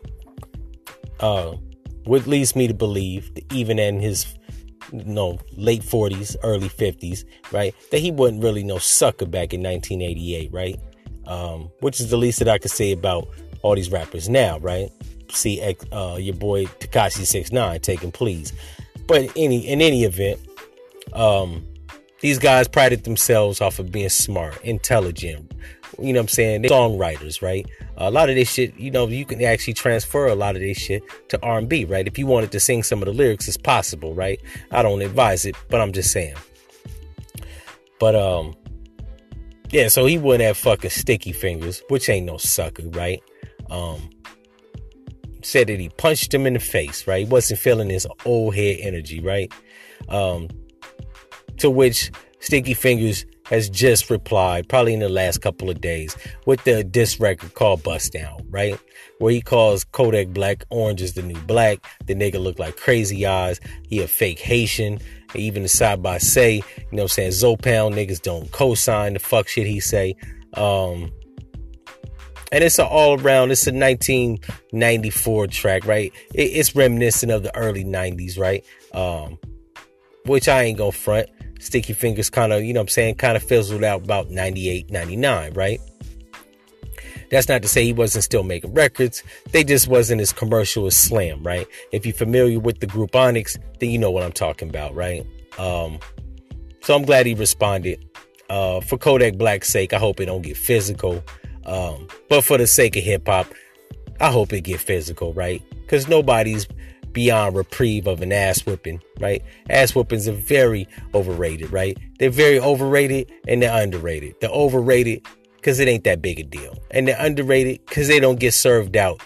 Uh, 1.20 1.54
what 2.04 2.26
leads 2.26 2.56
me 2.56 2.66
to 2.68 2.74
believe 2.74 3.34
that 3.34 3.52
even 3.52 3.78
in 3.78 4.00
his 4.00 4.26
know, 4.92 5.38
late 5.56 5.82
40s, 5.82 6.36
early 6.42 6.68
50s, 6.68 7.24
right? 7.52 7.74
That 7.90 7.98
he 7.98 8.10
wasn't 8.10 8.42
really 8.42 8.62
no 8.62 8.78
sucker 8.78 9.26
back 9.26 9.52
in 9.52 9.62
1988, 9.62 10.52
right? 10.52 10.80
Um, 11.26 11.70
which 11.80 12.00
is 12.00 12.10
the 12.10 12.16
least 12.16 12.38
that 12.40 12.48
I 12.48 12.58
could 12.58 12.70
say 12.70 12.92
about 12.92 13.28
all 13.62 13.74
these 13.74 13.90
rappers 13.90 14.28
now, 14.28 14.58
right? 14.58 14.90
See, 15.30 15.60
uh, 15.90 16.16
your 16.16 16.34
boy 16.34 16.66
Tekashi 16.66 17.26
Six 17.26 17.50
Nine 17.50 17.80
taking 17.80 18.12
pleas, 18.12 18.52
but 19.06 19.30
any 19.36 19.66
in 19.66 19.80
any 19.80 20.04
event, 20.04 20.38
um, 21.14 21.64
these 22.20 22.38
guys 22.38 22.68
prided 22.68 23.04
themselves 23.04 23.60
off 23.60 23.78
of 23.78 23.90
being 23.90 24.10
smart, 24.10 24.60
intelligent. 24.62 25.52
You 25.98 26.12
know 26.12 26.20
what 26.20 26.24
I'm 26.24 26.28
saying? 26.28 26.62
They're 26.62 26.70
songwriters, 26.70 27.42
right? 27.42 27.66
a 27.96 28.10
lot 28.10 28.28
of 28.28 28.34
this 28.34 28.50
shit, 28.50 28.76
you 28.76 28.90
know, 28.90 29.06
you 29.06 29.24
can 29.24 29.40
actually 29.42 29.74
transfer 29.74 30.26
a 30.26 30.34
lot 30.34 30.56
of 30.56 30.62
this 30.62 30.76
shit 30.76 31.02
to 31.28 31.40
R&B, 31.42 31.84
right? 31.84 32.06
If 32.06 32.18
you 32.18 32.26
wanted 32.26 32.50
to 32.52 32.60
sing 32.60 32.82
some 32.82 33.00
of 33.00 33.06
the 33.06 33.12
lyrics, 33.12 33.46
it's 33.46 33.56
possible, 33.56 34.14
right? 34.14 34.40
I 34.72 34.82
don't 34.82 35.00
advise 35.00 35.44
it, 35.44 35.54
but 35.70 35.80
I'm 35.80 35.92
just 35.92 36.10
saying. 36.10 36.34
But 38.00 38.16
um, 38.16 38.54
yeah. 39.70 39.88
So 39.88 40.06
he 40.06 40.18
wouldn't 40.18 40.46
have 40.46 40.56
fucking 40.56 40.90
Sticky 40.90 41.32
Fingaz, 41.32 41.82
which 41.88 42.08
ain't 42.08 42.26
no 42.26 42.36
sucker, 42.36 42.88
right? 42.90 43.22
Um, 43.70 44.10
said 45.42 45.68
that 45.68 45.78
he 45.78 45.88
punched 45.90 46.34
him 46.34 46.46
in 46.46 46.54
the 46.54 46.60
face, 46.60 47.06
right? 47.06 47.24
He 47.26 47.30
wasn't 47.30 47.60
feeling 47.60 47.90
his 47.90 48.06
old 48.24 48.54
head 48.54 48.78
energy, 48.80 49.20
right? 49.20 49.52
Um, 50.08 50.48
to 51.58 51.70
which 51.70 52.10
Sticky 52.40 52.74
Fingaz 52.74 53.24
has 53.44 53.68
just 53.68 54.10
replied, 54.10 54.68
probably 54.68 54.94
in 54.94 55.00
the 55.00 55.08
last 55.08 55.38
couple 55.38 55.70
of 55.70 55.80
days, 55.80 56.16
with 56.46 56.62
the 56.64 56.82
diss 56.82 57.20
record 57.20 57.54
called 57.54 57.82
Bust 57.82 58.12
Down, 58.12 58.44
right? 58.50 58.78
Where 59.18 59.32
he 59.32 59.40
calls 59.40 59.84
Kodak 59.84 60.28
Black 60.28 60.64
Orange 60.70 61.02
is 61.02 61.14
the 61.14 61.22
new 61.22 61.38
black. 61.42 61.78
The 62.06 62.14
nigga 62.14 62.42
look 62.42 62.58
like 62.58 62.76
crazy 62.76 63.26
eyes. 63.26 63.60
He 63.88 64.00
a 64.00 64.08
fake 64.08 64.40
Haitian. 64.40 64.98
Even 65.34 65.62
the 65.62 65.68
side 65.68 66.02
by 66.02 66.18
say, 66.18 66.56
you 66.56 66.62
know 66.92 67.02
what 67.02 67.02
I'm 67.02 67.08
saying? 67.08 67.32
Zoe 67.32 67.56
Pound 67.56 67.94
niggas 67.94 68.22
don't 68.22 68.50
co-sign 68.52 69.14
the 69.14 69.18
fuck 69.18 69.48
shit 69.48 69.66
he 69.66 69.80
say. 69.80 70.14
Um, 70.54 71.12
and 72.52 72.62
it's 72.62 72.78
an 72.78 72.86
all 72.86 73.20
around, 73.20 73.50
it's 73.50 73.66
a 73.66 73.72
1994 73.72 75.48
track, 75.48 75.84
right? 75.86 76.12
It, 76.32 76.42
it's 76.42 76.76
reminiscent 76.76 77.32
of 77.32 77.42
the 77.42 77.54
early 77.56 77.84
90s, 77.84 78.38
right? 78.38 78.64
Um, 78.92 79.38
which 80.26 80.48
I 80.48 80.62
ain't 80.62 80.78
gonna 80.78 80.92
front. 80.92 81.28
Sticky 81.60 81.94
Fingaz 81.94 82.30
kind 82.30 82.52
of, 82.52 82.62
you 82.62 82.72
know 82.72 82.80
I'm 82.80 82.88
saying, 82.88 83.16
kind 83.16 83.36
of 83.36 83.42
fizzled 83.42 83.84
out 83.84 84.04
about 84.04 84.30
98, 84.30 84.90
99, 84.90 85.54
right? 85.54 85.80
That's 87.30 87.48
not 87.48 87.62
to 87.62 87.68
say 87.68 87.84
he 87.84 87.92
wasn't 87.92 88.24
still 88.24 88.42
making 88.42 88.74
records. 88.74 89.22
They 89.50 89.64
just 89.64 89.88
wasn't 89.88 90.20
as 90.20 90.32
commercial 90.32 90.86
as 90.86 90.96
Slam, 90.96 91.42
right? 91.42 91.66
If 91.90 92.06
you're 92.06 92.14
familiar 92.14 92.60
with 92.60 92.80
the 92.80 92.86
group 92.86 93.16
Onyx, 93.16 93.56
then 93.80 93.90
you 93.90 93.98
know 93.98 94.10
what 94.10 94.22
I'm 94.22 94.32
talking 94.32 94.68
about, 94.68 94.94
right? 94.94 95.26
Um, 95.58 95.98
so 96.82 96.94
I'm 96.94 97.04
glad 97.04 97.26
he 97.26 97.34
responded. 97.34 98.04
Uh, 98.50 98.80
for 98.80 98.98
Kodak 98.98 99.36
Black's 99.36 99.68
sake, 99.68 99.92
I 99.92 99.98
hope 99.98 100.20
it 100.20 100.26
don't 100.26 100.42
get 100.42 100.56
physical. 100.56 101.24
Um, 101.64 102.08
but 102.28 102.42
for 102.42 102.58
the 102.58 102.66
sake 102.66 102.96
of 102.96 103.02
hip 103.02 103.26
hop, 103.26 103.46
I 104.20 104.30
hope 104.30 104.52
it 104.52 104.60
get 104.60 104.80
physical, 104.80 105.32
right? 105.32 105.62
Because 105.70 106.08
nobody's 106.08 106.68
beyond 107.14 107.56
reprieve 107.56 108.06
of 108.06 108.20
an 108.20 108.32
ass 108.32 108.66
whooping, 108.66 109.00
right? 109.18 109.42
Ass 109.70 109.94
whoopings 109.94 110.28
are 110.28 110.32
very 110.32 110.86
overrated, 111.14 111.72
right? 111.72 111.96
They're 112.18 112.28
very 112.28 112.60
overrated 112.60 113.32
and 113.48 113.62
they're 113.62 113.82
underrated. 113.82 114.34
They're 114.40 114.50
overrated 114.50 115.26
because 115.56 115.80
it 115.80 115.88
ain't 115.88 116.04
that 116.04 116.20
big 116.20 116.38
a 116.38 116.42
deal. 116.42 116.76
And 116.90 117.08
they're 117.08 117.16
underrated 117.18 117.80
because 117.86 118.08
they 118.08 118.20
don't 118.20 118.38
get 118.38 118.52
served 118.52 118.98
out 118.98 119.22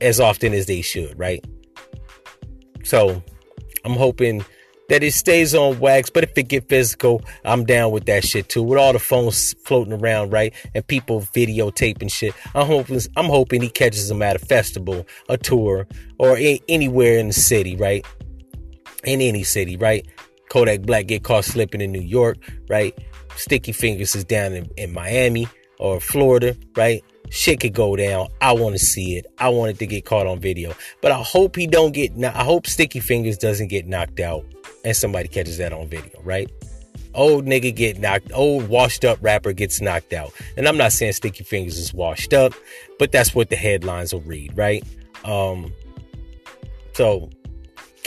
as 0.00 0.20
often 0.20 0.54
as 0.54 0.66
they 0.66 0.82
should, 0.82 1.18
right? 1.18 1.44
So 2.84 3.20
I'm 3.84 3.94
hoping 3.94 4.44
that 4.88 5.02
it 5.02 5.12
stays 5.12 5.54
on 5.54 5.78
wax. 5.78 6.10
But 6.10 6.24
if 6.24 6.36
it 6.36 6.44
get 6.44 6.68
physical, 6.68 7.22
I'm 7.44 7.64
down 7.64 7.92
with 7.92 8.06
that 8.06 8.24
shit 8.24 8.48
too. 8.48 8.62
With 8.62 8.78
all 8.78 8.92
the 8.92 8.98
phones 8.98 9.54
floating 9.64 9.92
around, 9.92 10.30
right, 10.30 10.54
and 10.74 10.86
people 10.86 11.20
videotaping 11.20 12.10
shit, 12.10 12.34
I'm 12.54 12.66
hoping 12.66 13.00
I'm 13.16 13.26
hoping 13.26 13.62
he 13.62 13.68
catches 13.68 14.08
them 14.08 14.22
at 14.22 14.36
a 14.36 14.38
festival, 14.38 15.06
a 15.28 15.38
tour, 15.38 15.86
or 16.18 16.36
a- 16.36 16.60
anywhere 16.68 17.18
in 17.18 17.28
the 17.28 17.32
city, 17.32 17.76
right? 17.76 18.04
In 19.04 19.20
any 19.20 19.42
city, 19.44 19.76
right? 19.76 20.06
Kodak 20.48 20.82
Black 20.82 21.06
get 21.06 21.24
caught 21.24 21.44
slipping 21.44 21.80
in 21.80 21.92
New 21.92 22.00
York, 22.00 22.38
right? 22.68 22.96
Sticky 23.36 23.72
Fingaz 23.72 24.16
is 24.16 24.24
down 24.24 24.54
in, 24.54 24.68
in 24.76 24.92
Miami 24.92 25.46
or 25.78 26.00
Florida, 26.00 26.56
right? 26.76 27.04
Shit 27.30 27.60
could 27.60 27.74
go 27.74 27.96
down. 27.96 28.28
I 28.40 28.52
want 28.52 28.74
to 28.74 28.78
see 28.78 29.16
it. 29.16 29.26
I 29.38 29.48
want 29.48 29.70
it 29.70 29.78
to 29.78 29.86
get 29.86 30.04
caught 30.04 30.26
on 30.26 30.40
video. 30.40 30.74
But 31.00 31.12
I 31.12 31.22
hope 31.22 31.56
he 31.56 31.66
don't 31.66 31.92
get. 31.92 32.12
I 32.22 32.44
hope 32.44 32.66
Sticky 32.66 33.00
Fingaz 33.00 33.38
doesn't 33.38 33.68
get 33.68 33.86
knocked 33.86 34.20
out 34.20 34.44
and 34.84 34.96
somebody 34.96 35.28
catches 35.28 35.58
that 35.58 35.72
on 35.72 35.88
video, 35.88 36.20
right? 36.22 36.50
Old 37.14 37.46
nigga 37.46 37.74
get 37.74 37.98
knocked, 37.98 38.30
old 38.32 38.68
washed 38.68 39.04
up 39.04 39.18
rapper 39.20 39.52
gets 39.52 39.80
knocked 39.80 40.12
out. 40.12 40.32
And 40.56 40.68
I'm 40.68 40.76
not 40.76 40.92
saying 40.92 41.12
Sticky 41.12 41.44
Fingaz 41.44 41.78
is 41.78 41.92
washed 41.92 42.32
up, 42.32 42.52
but 42.98 43.12
that's 43.12 43.34
what 43.34 43.50
the 43.50 43.56
headlines 43.56 44.12
will 44.12 44.20
read, 44.20 44.56
right? 44.56 44.84
Um, 45.24 45.72
so 46.92 47.30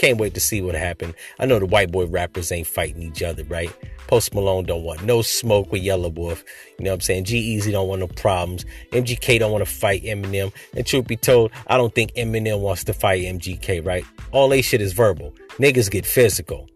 can't 0.02 0.18
wait 0.18 0.34
to 0.34 0.40
see 0.40 0.60
what 0.60 0.74
happened. 0.74 1.14
I 1.38 1.46
know 1.46 1.60
the 1.60 1.66
white 1.66 1.92
boy 1.92 2.06
rappers 2.06 2.50
ain't 2.50 2.66
fighting 2.66 3.04
each 3.04 3.22
other, 3.22 3.44
right? 3.44 3.70
Post 4.08 4.34
Malone 4.34 4.64
don't 4.64 4.82
want 4.82 5.04
no 5.04 5.22
smoke 5.22 5.70
with 5.70 5.84
Yelawolf. 5.84 6.42
You 6.76 6.84
know 6.84 6.90
what 6.90 6.94
I'm 6.94 7.00
saying? 7.02 7.24
G-Eazy 7.26 7.70
don't 7.70 7.86
want 7.86 8.00
no 8.00 8.08
problems. 8.08 8.64
MGK 8.90 9.38
don't 9.38 9.52
want 9.52 9.64
to 9.64 9.70
fight 9.70 10.02
Eminem. 10.02 10.52
And 10.76 10.84
truth 10.84 11.06
be 11.06 11.16
told, 11.16 11.52
I 11.68 11.76
don't 11.76 11.94
think 11.94 12.12
Eminem 12.14 12.58
wants 12.58 12.82
to 12.84 12.92
fight 12.92 13.22
MGK, 13.22 13.86
right? 13.86 14.04
All 14.32 14.48
they 14.48 14.60
shit 14.60 14.80
is 14.80 14.92
verbal. 14.92 15.32
Niggas 15.58 15.88
get 15.88 16.04
physical. 16.04 16.68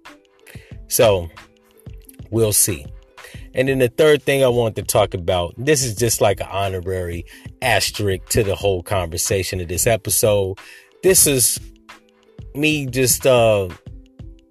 So 0.86 1.28
we'll 2.30 2.52
see. 2.52 2.86
And 3.54 3.66
then 3.66 3.80
the 3.80 3.88
third 3.88 4.22
thing 4.22 4.44
I 4.44 4.48
want 4.48 4.76
to 4.76 4.82
talk 4.84 5.14
about, 5.14 5.52
this 5.58 5.82
is 5.82 5.96
just 5.96 6.20
like 6.20 6.38
an 6.38 6.46
honorary 6.48 7.26
asterisk 7.60 8.28
to 8.28 8.44
the 8.44 8.54
whole 8.54 8.84
conversation 8.84 9.60
of 9.60 9.66
this 9.66 9.88
episode. 9.88 10.60
This 11.02 11.26
is 11.26 11.58
me 12.56 12.86
just 12.86 13.26
uh 13.26 13.68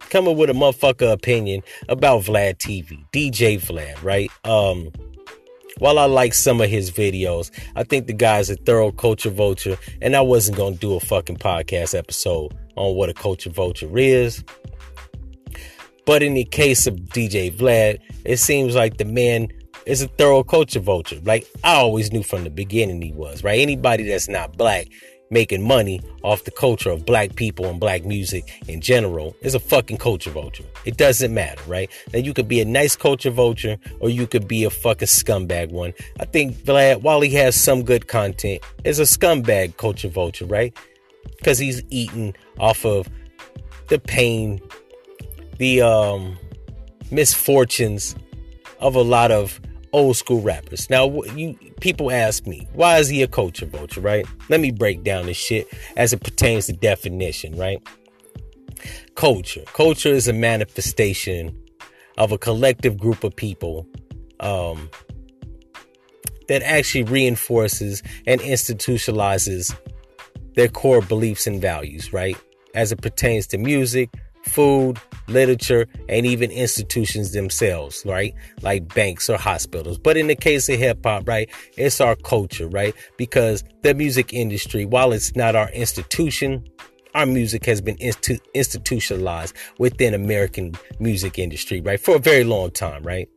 coming 0.10 0.38
with 0.38 0.50
a 0.50 0.54
motherfucker 0.54 1.12
opinion 1.12 1.62
about 1.90 2.24
Vlad 2.24 2.58
TV, 2.58 3.04
DJ 3.12 3.60
Vlad, 3.60 4.02
right? 4.04 4.30
Um 4.44 4.92
while 5.80 6.00
I 6.00 6.06
like 6.06 6.34
some 6.34 6.62
of 6.62 6.70
his 6.70 6.90
videos, 6.90 7.52
I 7.76 7.84
think 7.84 8.08
the 8.08 8.14
guy's 8.14 8.50
a 8.50 8.56
thorough 8.56 8.92
culture 8.92 9.30
vulture, 9.30 9.78
and 10.02 10.16
I 10.16 10.22
wasn't 10.22 10.58
gonna 10.58 10.78
do 10.78 10.94
a 10.94 11.00
fucking 11.00 11.38
podcast 11.38 11.98
episode 11.98 12.54
on 12.76 12.96
what 12.96 13.10
a 13.10 13.14
culture 13.14 13.50
vulture 13.50 13.98
is. 13.98 14.44
But 16.06 16.24
in 16.24 16.36
the 16.36 16.46
case 16.46 16.88
of 16.88 16.96
DJ 16.96 17.52
Vlad, 17.52 18.00
it 18.24 18.38
seems 18.38 18.76
like 18.76 18.98
the 18.98 19.06
man 19.06 19.50
is 19.86 20.02
a 20.02 20.08
thorough 20.08 20.44
culture 20.44 20.80
vulture. 20.80 21.20
Like 21.24 21.48
I 21.64 21.76
always 21.76 22.12
knew 22.12 22.24
from 22.24 22.44
the 22.44 22.50
beginning 22.50 23.02
he 23.02 23.12
was, 23.12 23.44
right? 23.44 23.60
Anybody 23.60 24.04
that's 24.08 24.30
not 24.30 24.58
black 24.58 24.88
making 25.30 25.68
money 25.68 26.02
off 26.24 26.44
the 26.44 26.52
culture 26.52 26.90
of 26.90 27.06
black 27.06 27.36
people 27.36 27.66
and 27.66 27.80
black 27.80 28.06
music 28.06 28.52
in 28.68 28.82
general 28.82 29.36
is 29.42 29.56
a 29.56 29.60
fucking 29.60 29.98
culture 29.98 30.30
vulture. 30.30 30.64
It 30.86 30.98
doesn't 30.98 31.34
matter, 31.34 31.62
right? 31.68 31.90
Now 32.14 32.20
you 32.20 32.34
could 32.34 32.48
be 32.48 32.62
a 32.62 32.66
nice 32.66 32.96
culture 32.96 33.32
vulture 33.32 33.78
or 34.00 34.10
you 34.10 34.28
could 34.28 34.48
be 34.48 34.64
a 34.64 34.70
fucking 34.70 35.08
scumbag 35.08 35.72
one. 35.72 35.94
I 36.20 36.26
think 36.26 36.56
Vlad, 36.58 37.02
while 37.02 37.22
he 37.22 37.32
has 37.36 37.56
some 37.56 37.84
good 37.84 38.08
content, 38.08 38.62
is 38.84 39.00
a 39.00 39.04
scumbag 39.04 39.78
culture 39.78 40.10
vulture, 40.10 40.46
right? 40.46 40.76
Because 41.38 41.58
he's 41.58 41.84
eating 41.90 42.36
off 42.60 42.86
of 42.86 43.10
the 43.88 44.00
pain 44.00 44.62
the 45.58 45.82
um, 45.82 46.38
misfortunes 47.12 48.16
of 48.80 48.96
a 48.96 49.02
lot 49.02 49.32
of 49.32 49.60
old 49.94 50.18
school 50.18 50.42
rappers. 50.42 50.90
Now, 50.90 51.24
you 51.36 51.58
people 51.80 52.12
ask 52.12 52.48
me, 52.48 52.68
why 52.74 52.98
is 52.98 53.10
he 53.10 53.22
a 53.22 53.28
culture 53.28 53.66
vulture, 53.66 54.02
right? 54.02 54.26
Let 54.50 54.60
me 54.60 54.72
break 54.72 55.04
down 55.04 55.26
this 55.26 55.38
shit 55.38 55.68
as 55.98 56.14
it 56.14 56.24
pertains 56.24 56.68
to 56.68 56.74
definition, 56.74 57.58
right? 57.58 57.82
Culture. 59.16 59.64
Culture 59.74 60.10
is 60.10 60.28
a 60.28 60.34
manifestation 60.34 61.58
of 62.18 62.32
a 62.32 62.38
collective 62.38 62.98
group 62.98 63.24
of 63.24 63.36
people 63.36 63.88
um, 64.40 64.90
that 66.48 66.62
actually 66.62 67.04
reinforces 67.04 68.04
and 68.28 68.42
institutionalizes 68.42 69.78
their 70.56 70.70
core 70.70 71.02
beliefs 71.02 71.48
and 71.48 71.62
values, 71.62 72.14
right? 72.14 72.38
As 72.74 72.92
it 72.92 73.02
pertains 73.02 73.48
to 73.48 73.58
music, 73.58 74.10
food, 74.46 75.00
literature, 75.28 75.88
and 76.08 76.26
even 76.26 76.52
institutions 76.52 77.32
themselves, 77.32 78.04
right? 78.06 78.34
Like 78.62 78.94
banks 78.94 79.30
or 79.30 79.38
hospitals. 79.38 79.98
But 79.98 80.18
in 80.18 80.28
the 80.28 80.36
case 80.36 80.70
of 80.70 80.78
hip 80.80 81.00
hop, 81.04 81.28
right, 81.28 81.50
it's 81.78 82.00
our 82.00 82.16
culture, 82.16 82.68
right? 82.68 82.94
Because 83.18 83.64
the 83.82 83.94
music 83.94 84.34
industry, 84.34 84.86
while 84.86 85.12
it's 85.14 85.36
not 85.36 85.56
our 85.56 85.70
institution, 85.72 86.68
our 87.16 87.26
music 87.26 87.66
has 87.66 87.82
been 87.82 87.96
institu- 87.98 88.42
institutionalized 88.54 89.56
within 89.80 90.14
American 90.14 90.74
music 91.00 91.40
industry, 91.40 91.82
right? 91.82 92.00
For 92.00 92.18
a 92.18 92.20
very 92.20 92.44
long 92.44 92.72
time, 92.72 93.04
right? 93.04 93.30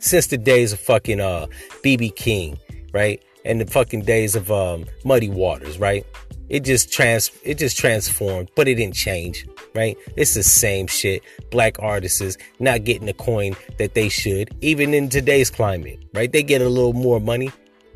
Since 0.00 0.26
the 0.26 0.36
days 0.36 0.72
of 0.72 0.80
fucking 0.80 1.20
uh 1.20 1.46
BB 1.82 2.16
King, 2.16 2.58
right? 2.92 3.24
And 3.44 3.60
the 3.60 3.66
fucking 3.66 4.02
days 4.02 4.34
of 4.34 4.50
um 4.50 4.84
Muddy 5.04 5.30
Waters, 5.30 5.78
right? 5.78 6.04
It 6.48 6.60
just 6.60 6.92
trans 6.92 7.30
it 7.42 7.58
just 7.58 7.78
transformed, 7.78 8.50
but 8.54 8.68
it 8.68 8.74
didn't 8.74 8.94
change, 8.94 9.46
right? 9.74 9.96
It's 10.16 10.34
the 10.34 10.42
same 10.42 10.86
shit. 10.86 11.22
Black 11.50 11.78
artists 11.78 12.36
not 12.58 12.84
getting 12.84 13.06
the 13.06 13.14
coin 13.14 13.56
that 13.78 13.94
they 13.94 14.08
should, 14.08 14.54
even 14.60 14.92
in 14.94 15.08
today's 15.08 15.50
climate, 15.50 16.04
right? 16.12 16.30
They 16.30 16.42
get 16.42 16.60
a 16.60 16.68
little 16.68 16.92
more 16.92 17.20
money, 17.20 17.50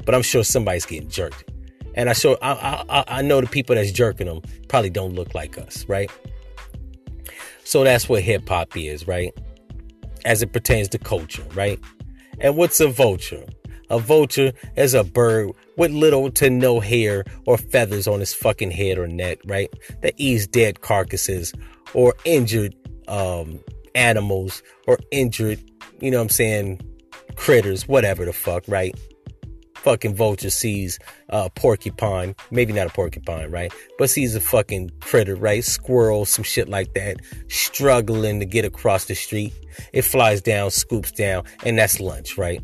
but 0.04 0.14
I'm 0.14 0.22
sure 0.22 0.44
somebody's 0.44 0.86
getting 0.86 1.08
jerked. 1.08 1.44
And 1.94 2.08
I 2.08 2.12
sure 2.12 2.38
I, 2.40 2.84
I 2.88 3.04
I 3.18 3.22
know 3.22 3.40
the 3.40 3.46
people 3.46 3.74
that's 3.74 3.92
jerking 3.92 4.26
them 4.26 4.42
probably 4.68 4.90
don't 4.90 5.14
look 5.14 5.34
like 5.34 5.58
us, 5.58 5.84
right? 5.88 6.10
So 7.64 7.84
that's 7.84 8.08
what 8.08 8.22
hip 8.22 8.48
hop 8.48 8.76
is, 8.76 9.06
right? 9.06 9.32
As 10.24 10.40
it 10.40 10.52
pertains 10.52 10.88
to 10.88 10.98
culture, 10.98 11.44
right? 11.54 11.78
And 12.40 12.56
what's 12.56 12.80
a 12.80 12.88
vulture? 12.88 13.44
A 13.90 13.98
vulture 13.98 14.52
is 14.76 14.94
a 14.94 15.04
bird 15.04 15.50
with 15.76 15.90
little 15.90 16.30
to 16.32 16.50
no 16.50 16.80
hair 16.80 17.24
or 17.46 17.56
feathers 17.56 18.06
on 18.06 18.20
his 18.20 18.34
fucking 18.34 18.70
head 18.70 18.98
or 18.98 19.06
neck, 19.06 19.38
right? 19.46 19.72
That 20.02 20.14
eats 20.16 20.46
dead 20.46 20.80
carcasses 20.80 21.52
or 21.94 22.14
injured 22.24 22.74
um, 23.06 23.60
animals 23.94 24.62
or 24.86 24.98
injured, 25.10 25.58
you 26.00 26.10
know 26.10 26.18
what 26.18 26.24
I'm 26.24 26.28
saying, 26.28 26.80
critters, 27.36 27.88
whatever 27.88 28.24
the 28.24 28.32
fuck, 28.32 28.64
right? 28.68 28.94
Fucking 29.76 30.16
vulture 30.16 30.50
sees 30.50 30.98
a 31.28 31.48
porcupine, 31.50 32.34
maybe 32.50 32.72
not 32.72 32.88
a 32.88 32.90
porcupine, 32.90 33.50
right? 33.50 33.72
But 33.96 34.10
sees 34.10 34.34
a 34.34 34.40
fucking 34.40 34.90
critter, 35.00 35.36
right? 35.36 35.64
Squirrel, 35.64 36.24
some 36.26 36.42
shit 36.42 36.68
like 36.68 36.92
that, 36.94 37.18
struggling 37.48 38.40
to 38.40 38.44
get 38.44 38.64
across 38.64 39.06
the 39.06 39.14
street. 39.14 39.54
It 39.92 40.02
flies 40.02 40.42
down, 40.42 40.72
scoops 40.72 41.12
down, 41.12 41.44
and 41.64 41.78
that's 41.78 42.00
lunch, 42.00 42.36
right? 42.36 42.60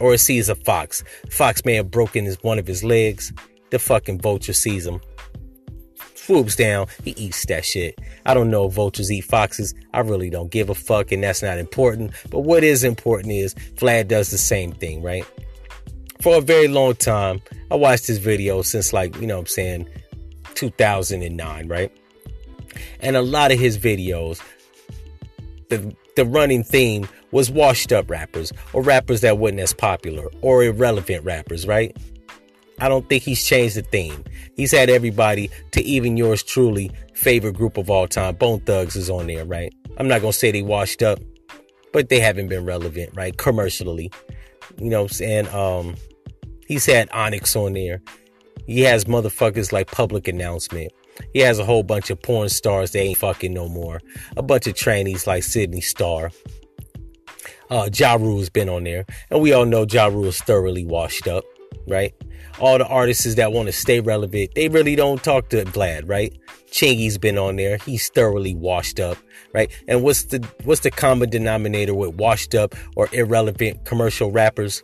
Or 0.00 0.14
it 0.14 0.18
sees 0.18 0.48
a 0.48 0.54
fox. 0.54 1.04
Fox 1.30 1.64
may 1.64 1.74
have 1.74 1.90
broken 1.90 2.24
his, 2.24 2.42
one 2.42 2.58
of 2.58 2.66
his 2.66 2.82
legs. 2.82 3.32
The 3.70 3.78
fucking 3.78 4.20
vulture 4.20 4.52
sees 4.52 4.86
him. 4.86 5.00
Swoops 6.14 6.56
down. 6.56 6.86
He 7.04 7.12
eats 7.12 7.44
that 7.46 7.64
shit. 7.64 7.98
I 8.26 8.34
don't 8.34 8.50
know 8.50 8.66
if 8.66 8.74
vultures 8.74 9.10
eat 9.10 9.22
foxes. 9.22 9.74
I 9.92 10.00
really 10.00 10.30
don't 10.30 10.50
give 10.50 10.70
a 10.70 10.74
fuck, 10.74 11.12
and 11.12 11.22
that's 11.22 11.42
not 11.42 11.58
important. 11.58 12.12
But 12.30 12.40
what 12.40 12.64
is 12.64 12.84
important 12.84 13.32
is 13.32 13.54
Vlad 13.54 14.08
does 14.08 14.30
the 14.30 14.38
same 14.38 14.72
thing, 14.72 15.02
right? 15.02 15.24
For 16.20 16.36
a 16.36 16.40
very 16.40 16.68
long 16.68 16.94
time, 16.96 17.40
I 17.70 17.76
watched 17.76 18.06
his 18.06 18.18
video 18.18 18.62
since 18.62 18.92
like, 18.92 19.16
you 19.16 19.26
know 19.26 19.38
I'm 19.38 19.46
saying, 19.46 19.88
2009, 20.54 21.68
right? 21.68 21.90
And 23.00 23.16
a 23.16 23.22
lot 23.22 23.52
of 23.52 23.58
his 23.58 23.78
videos, 23.78 24.42
the 25.68 25.94
the 26.16 26.24
running 26.24 26.62
theme 26.62 27.08
was 27.32 27.50
washed 27.50 27.92
up 27.92 28.10
rappers 28.10 28.52
or 28.72 28.82
rappers 28.82 29.20
that 29.20 29.38
wasn't 29.38 29.60
as 29.60 29.72
popular 29.72 30.28
or 30.42 30.64
irrelevant 30.64 31.24
rappers, 31.24 31.66
right? 31.66 31.96
I 32.80 32.88
don't 32.88 33.08
think 33.08 33.22
he's 33.22 33.44
changed 33.44 33.76
the 33.76 33.82
theme. 33.82 34.24
He's 34.56 34.72
had 34.72 34.88
everybody 34.88 35.50
to 35.72 35.82
even 35.82 36.16
yours 36.16 36.42
truly 36.42 36.90
favorite 37.14 37.54
group 37.54 37.76
of 37.76 37.90
all 37.90 38.08
time. 38.08 38.34
Bone 38.36 38.60
Thugs 38.60 38.96
is 38.96 39.10
on 39.10 39.26
there, 39.26 39.44
right? 39.44 39.72
I'm 39.98 40.08
not 40.08 40.22
gonna 40.22 40.32
say 40.32 40.50
they 40.50 40.62
washed 40.62 41.02
up, 41.02 41.18
but 41.92 42.08
they 42.08 42.20
haven't 42.20 42.48
been 42.48 42.64
relevant, 42.64 43.10
right? 43.14 43.36
Commercially. 43.36 44.10
You 44.78 44.88
know 44.88 45.02
what 45.02 45.10
I'm 45.10 45.14
saying? 45.14 45.48
Um 45.48 45.96
he's 46.66 46.86
had 46.86 47.10
Onyx 47.12 47.54
on 47.54 47.74
there. 47.74 48.00
He 48.66 48.80
has 48.82 49.04
motherfuckers 49.04 49.72
like 49.72 49.90
public 49.90 50.26
announcement. 50.28 50.92
He 51.34 51.40
has 51.40 51.58
a 51.58 51.64
whole 51.64 51.82
bunch 51.82 52.08
of 52.08 52.22
porn 52.22 52.48
stars 52.48 52.92
that 52.92 53.00
ain't 53.00 53.18
fucking 53.18 53.52
no 53.52 53.68
more. 53.68 54.00
A 54.36 54.42
bunch 54.42 54.66
of 54.66 54.74
trainees 54.74 55.26
like 55.26 55.42
Sydney 55.42 55.82
Starr. 55.82 56.30
Uh, 57.70 57.88
ja 57.94 58.14
Rule's 58.14 58.50
been 58.50 58.68
on 58.68 58.84
there. 58.84 59.06
And 59.30 59.40
we 59.40 59.52
all 59.52 59.64
know 59.64 59.86
Ja 59.88 60.08
is 60.08 60.40
thoroughly 60.40 60.84
washed 60.84 61.28
up, 61.28 61.44
right? 61.86 62.12
All 62.58 62.78
the 62.78 62.86
artists 62.86 63.34
that 63.36 63.52
want 63.52 63.66
to 63.66 63.72
stay 63.72 64.00
relevant, 64.00 64.50
they 64.54 64.68
really 64.68 64.96
don't 64.96 65.22
talk 65.22 65.48
to 65.50 65.64
Vlad, 65.64 66.08
right? 66.08 66.36
Chingy's 66.70 67.16
been 67.16 67.38
on 67.38 67.56
there. 67.56 67.78
He's 67.78 68.08
thoroughly 68.08 68.54
washed 68.54 69.00
up, 69.00 69.18
right? 69.54 69.70
And 69.88 70.02
what's 70.02 70.24
the 70.24 70.46
what's 70.64 70.80
the 70.80 70.90
common 70.90 71.30
denominator 71.30 71.94
with 71.94 72.14
washed 72.14 72.54
up 72.54 72.74
or 72.96 73.08
irrelevant 73.12 73.84
commercial 73.84 74.30
rappers? 74.30 74.82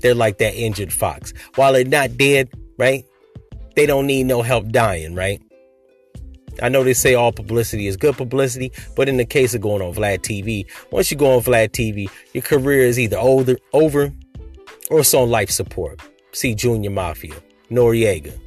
They're 0.00 0.14
like 0.14 0.38
that 0.38 0.54
injured 0.54 0.92
fox. 0.92 1.32
While 1.56 1.72
they're 1.72 1.84
not 1.84 2.16
dead, 2.16 2.50
right? 2.78 3.04
They 3.76 3.86
don't 3.86 4.06
need 4.06 4.24
no 4.24 4.42
help 4.42 4.70
dying, 4.70 5.14
right? 5.14 5.42
I 6.62 6.68
know 6.68 6.84
they 6.84 6.94
say 6.94 7.14
all 7.14 7.32
publicity 7.32 7.86
is 7.86 7.96
good 7.96 8.16
publicity, 8.16 8.72
but 8.96 9.08
in 9.08 9.16
the 9.16 9.24
case 9.24 9.54
of 9.54 9.60
going 9.60 9.82
on 9.82 9.94
Vlad 9.94 10.20
TV, 10.20 10.66
once 10.90 11.10
you 11.10 11.16
go 11.16 11.34
on 11.36 11.42
Vlad 11.42 11.70
TV, 11.70 12.08
your 12.32 12.42
career 12.42 12.82
is 12.82 12.98
either 12.98 13.18
older, 13.18 13.56
over 13.72 14.12
or 14.90 15.00
it's 15.00 15.14
on 15.14 15.30
life 15.30 15.50
support. 15.50 16.00
See 16.32 16.54
Junior 16.54 16.90
Mafia, 16.90 17.34
Noreaga, 17.70 18.38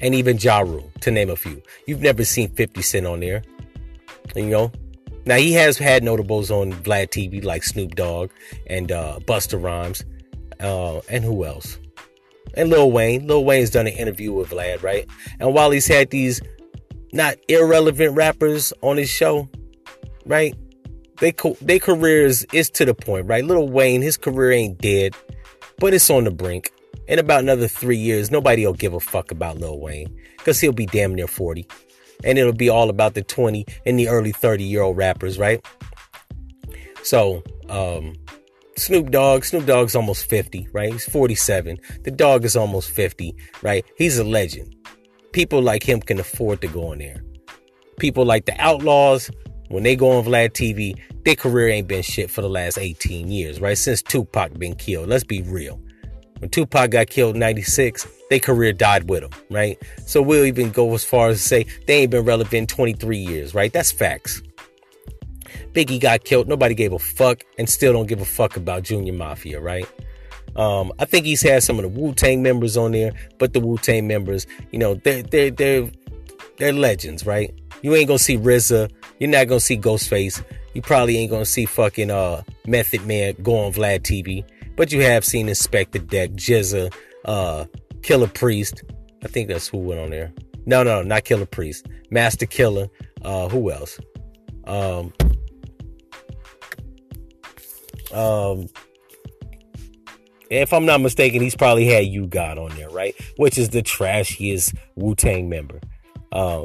and 0.00 0.14
even 0.14 0.38
Ja 0.38 0.60
Rule, 0.60 0.90
to 1.00 1.10
name 1.10 1.30
a 1.30 1.36
few. 1.36 1.62
You've 1.86 2.02
never 2.02 2.24
seen 2.24 2.48
50 2.48 2.82
Cent 2.82 3.06
on 3.06 3.20
there. 3.20 3.42
You 4.34 4.46
know? 4.46 4.72
Now 5.26 5.36
he 5.36 5.52
has 5.52 5.78
had 5.78 6.02
notables 6.02 6.50
on 6.50 6.72
Vlad 6.72 7.08
TV 7.08 7.42
like 7.42 7.62
Snoop 7.64 7.94
Dogg 7.94 8.30
and 8.66 8.92
uh, 8.92 9.18
Busta 9.22 9.62
Rhymes. 9.62 10.04
Uh, 10.60 11.00
and 11.08 11.24
who 11.24 11.44
else? 11.44 11.78
And 12.54 12.68
Lil 12.68 12.90
Wayne. 12.90 13.26
Lil 13.26 13.44
Wayne's 13.44 13.70
done 13.70 13.86
an 13.86 13.94
interview 13.94 14.32
with 14.32 14.50
Vlad, 14.50 14.82
right? 14.82 15.06
And 15.40 15.54
while 15.54 15.70
he's 15.70 15.86
had 15.86 16.10
these 16.10 16.40
not 17.14 17.36
irrelevant 17.48 18.16
rappers 18.16 18.72
on 18.82 18.96
his 18.96 19.08
show, 19.08 19.48
right? 20.26 20.54
They 21.20 21.30
co- 21.30 21.56
their 21.60 21.78
careers 21.78 22.42
is 22.52 22.68
to 22.70 22.84
the 22.84 22.92
point, 22.92 23.26
right? 23.26 23.44
Little 23.44 23.68
Wayne, 23.68 24.02
his 24.02 24.16
career 24.16 24.50
ain't 24.50 24.78
dead, 24.78 25.14
but 25.78 25.94
it's 25.94 26.10
on 26.10 26.24
the 26.24 26.32
brink. 26.32 26.72
In 27.06 27.18
about 27.18 27.40
another 27.40 27.68
three 27.68 27.96
years, 27.96 28.30
nobody 28.30 28.66
will 28.66 28.72
give 28.72 28.94
a 28.94 29.00
fuck 29.00 29.30
about 29.30 29.58
Lil 29.58 29.78
Wayne 29.78 30.12
because 30.38 30.60
he'll 30.60 30.72
be 30.72 30.86
damn 30.86 31.14
near 31.14 31.28
40. 31.28 31.66
And 32.24 32.36
it'll 32.36 32.52
be 32.52 32.68
all 32.68 32.90
about 32.90 33.14
the 33.14 33.22
20 33.22 33.64
and 33.86 33.98
the 33.98 34.08
early 34.08 34.32
30 34.32 34.64
year 34.64 34.82
old 34.82 34.96
rappers, 34.96 35.38
right? 35.38 35.64
So, 37.02 37.44
um, 37.68 38.14
Snoop 38.76 39.10
Dogg, 39.10 39.44
Snoop 39.44 39.66
Dogg's 39.66 39.94
almost 39.94 40.24
50, 40.24 40.68
right? 40.72 40.92
He's 40.92 41.08
47. 41.08 41.78
The 42.02 42.10
dog 42.10 42.44
is 42.44 42.56
almost 42.56 42.90
50, 42.90 43.36
right? 43.62 43.84
He's 43.96 44.18
a 44.18 44.24
legend 44.24 44.73
people 45.34 45.60
like 45.60 45.82
him 45.82 46.00
can 46.00 46.20
afford 46.20 46.60
to 46.60 46.68
go 46.68 46.92
on 46.92 46.98
there. 46.98 47.22
People 47.98 48.24
like 48.24 48.46
the 48.46 48.54
Outlaws, 48.60 49.30
when 49.68 49.82
they 49.82 49.96
go 49.96 50.12
on 50.12 50.24
Vlad 50.24 50.50
TV, 50.50 50.96
their 51.24 51.34
career 51.34 51.68
ain't 51.68 51.88
been 51.88 52.02
shit 52.02 52.30
for 52.30 52.40
the 52.40 52.48
last 52.48 52.78
18 52.78 53.28
years, 53.28 53.60
right? 53.60 53.76
Since 53.76 54.00
Tupac 54.02 54.56
been 54.58 54.76
killed. 54.76 55.08
Let's 55.08 55.24
be 55.24 55.42
real. 55.42 55.80
When 56.38 56.50
Tupac 56.50 56.90
got 56.90 57.08
killed 57.08 57.34
in 57.34 57.40
96, 57.40 58.06
their 58.30 58.38
career 58.38 58.72
died 58.72 59.10
with 59.10 59.24
him, 59.24 59.30
right? 59.50 59.76
So 60.06 60.22
we'll 60.22 60.44
even 60.44 60.70
go 60.70 60.94
as 60.94 61.04
far 61.04 61.28
as 61.28 61.42
to 61.42 61.48
say 61.48 61.66
they 61.88 62.02
ain't 62.02 62.12
been 62.12 62.24
relevant 62.24 62.68
23 62.68 63.18
years, 63.18 63.54
right? 63.54 63.72
That's 63.72 63.90
facts. 63.90 64.40
Biggie 65.72 66.00
got 66.00 66.22
killed, 66.22 66.46
nobody 66.46 66.74
gave 66.74 66.92
a 66.92 66.98
fuck, 67.00 67.42
and 67.58 67.68
still 67.68 67.92
don't 67.92 68.06
give 68.06 68.20
a 68.20 68.24
fuck 68.24 68.56
about 68.56 68.84
Junior 68.84 69.12
Mafia, 69.12 69.60
right? 69.60 69.88
Um, 70.56 70.92
I 70.98 71.04
think 71.04 71.26
he's 71.26 71.42
had 71.42 71.62
some 71.62 71.78
of 71.78 71.82
the 71.82 71.88
Wu 71.88 72.14
Tang 72.14 72.42
members 72.42 72.76
on 72.76 72.92
there, 72.92 73.12
but 73.38 73.52
the 73.52 73.60
Wu 73.60 73.76
Tang 73.78 74.06
members, 74.06 74.46
you 74.70 74.78
know, 74.78 74.94
they're 74.94 75.22
they're 75.22 75.50
they're 75.50 75.90
they're 76.58 76.72
legends, 76.72 77.26
right? 77.26 77.52
You 77.82 77.94
ain't 77.94 78.08
gonna 78.08 78.18
see 78.18 78.38
RZA, 78.38 78.90
you're 79.18 79.30
not 79.30 79.48
gonna 79.48 79.60
see 79.60 79.76
Ghostface, 79.76 80.44
you 80.74 80.82
probably 80.82 81.18
ain't 81.18 81.30
gonna 81.30 81.44
see 81.44 81.66
fucking 81.66 82.10
uh 82.10 82.42
Method 82.66 83.06
Man 83.06 83.34
go 83.42 83.64
on 83.64 83.72
Vlad 83.72 84.00
TV, 84.00 84.44
but 84.76 84.92
you 84.92 85.02
have 85.02 85.24
seen 85.24 85.48
Inspectah 85.48 86.06
Deck, 86.08 86.30
GZA, 86.32 86.92
uh, 87.24 87.64
Killah 88.00 88.32
Priest. 88.32 88.82
I 89.22 89.28
think 89.28 89.48
that's 89.48 89.68
who 89.68 89.78
went 89.78 90.00
on 90.00 90.10
there. 90.10 90.32
No, 90.66 90.82
no, 90.82 91.02
not 91.02 91.24
Killah 91.24 91.50
Priest. 91.50 91.86
Masta 92.10 92.46
Killa. 92.46 92.88
Uh, 93.22 93.48
who 93.48 93.70
else? 93.70 93.98
Um, 94.66 95.12
um, 98.12 98.68
if 100.54 100.72
I'm 100.72 100.86
not 100.86 101.00
mistaken, 101.00 101.40
he's 101.40 101.56
probably 101.56 101.86
had 101.86 102.06
U-God 102.06 102.58
on 102.58 102.70
there, 102.76 102.90
right? 102.90 103.14
Which 103.36 103.58
is 103.58 103.70
the 103.70 103.82
trashiest 103.82 104.76
Wu 104.94 105.14
Tang 105.14 105.48
member. 105.48 105.80
Uh, 106.32 106.64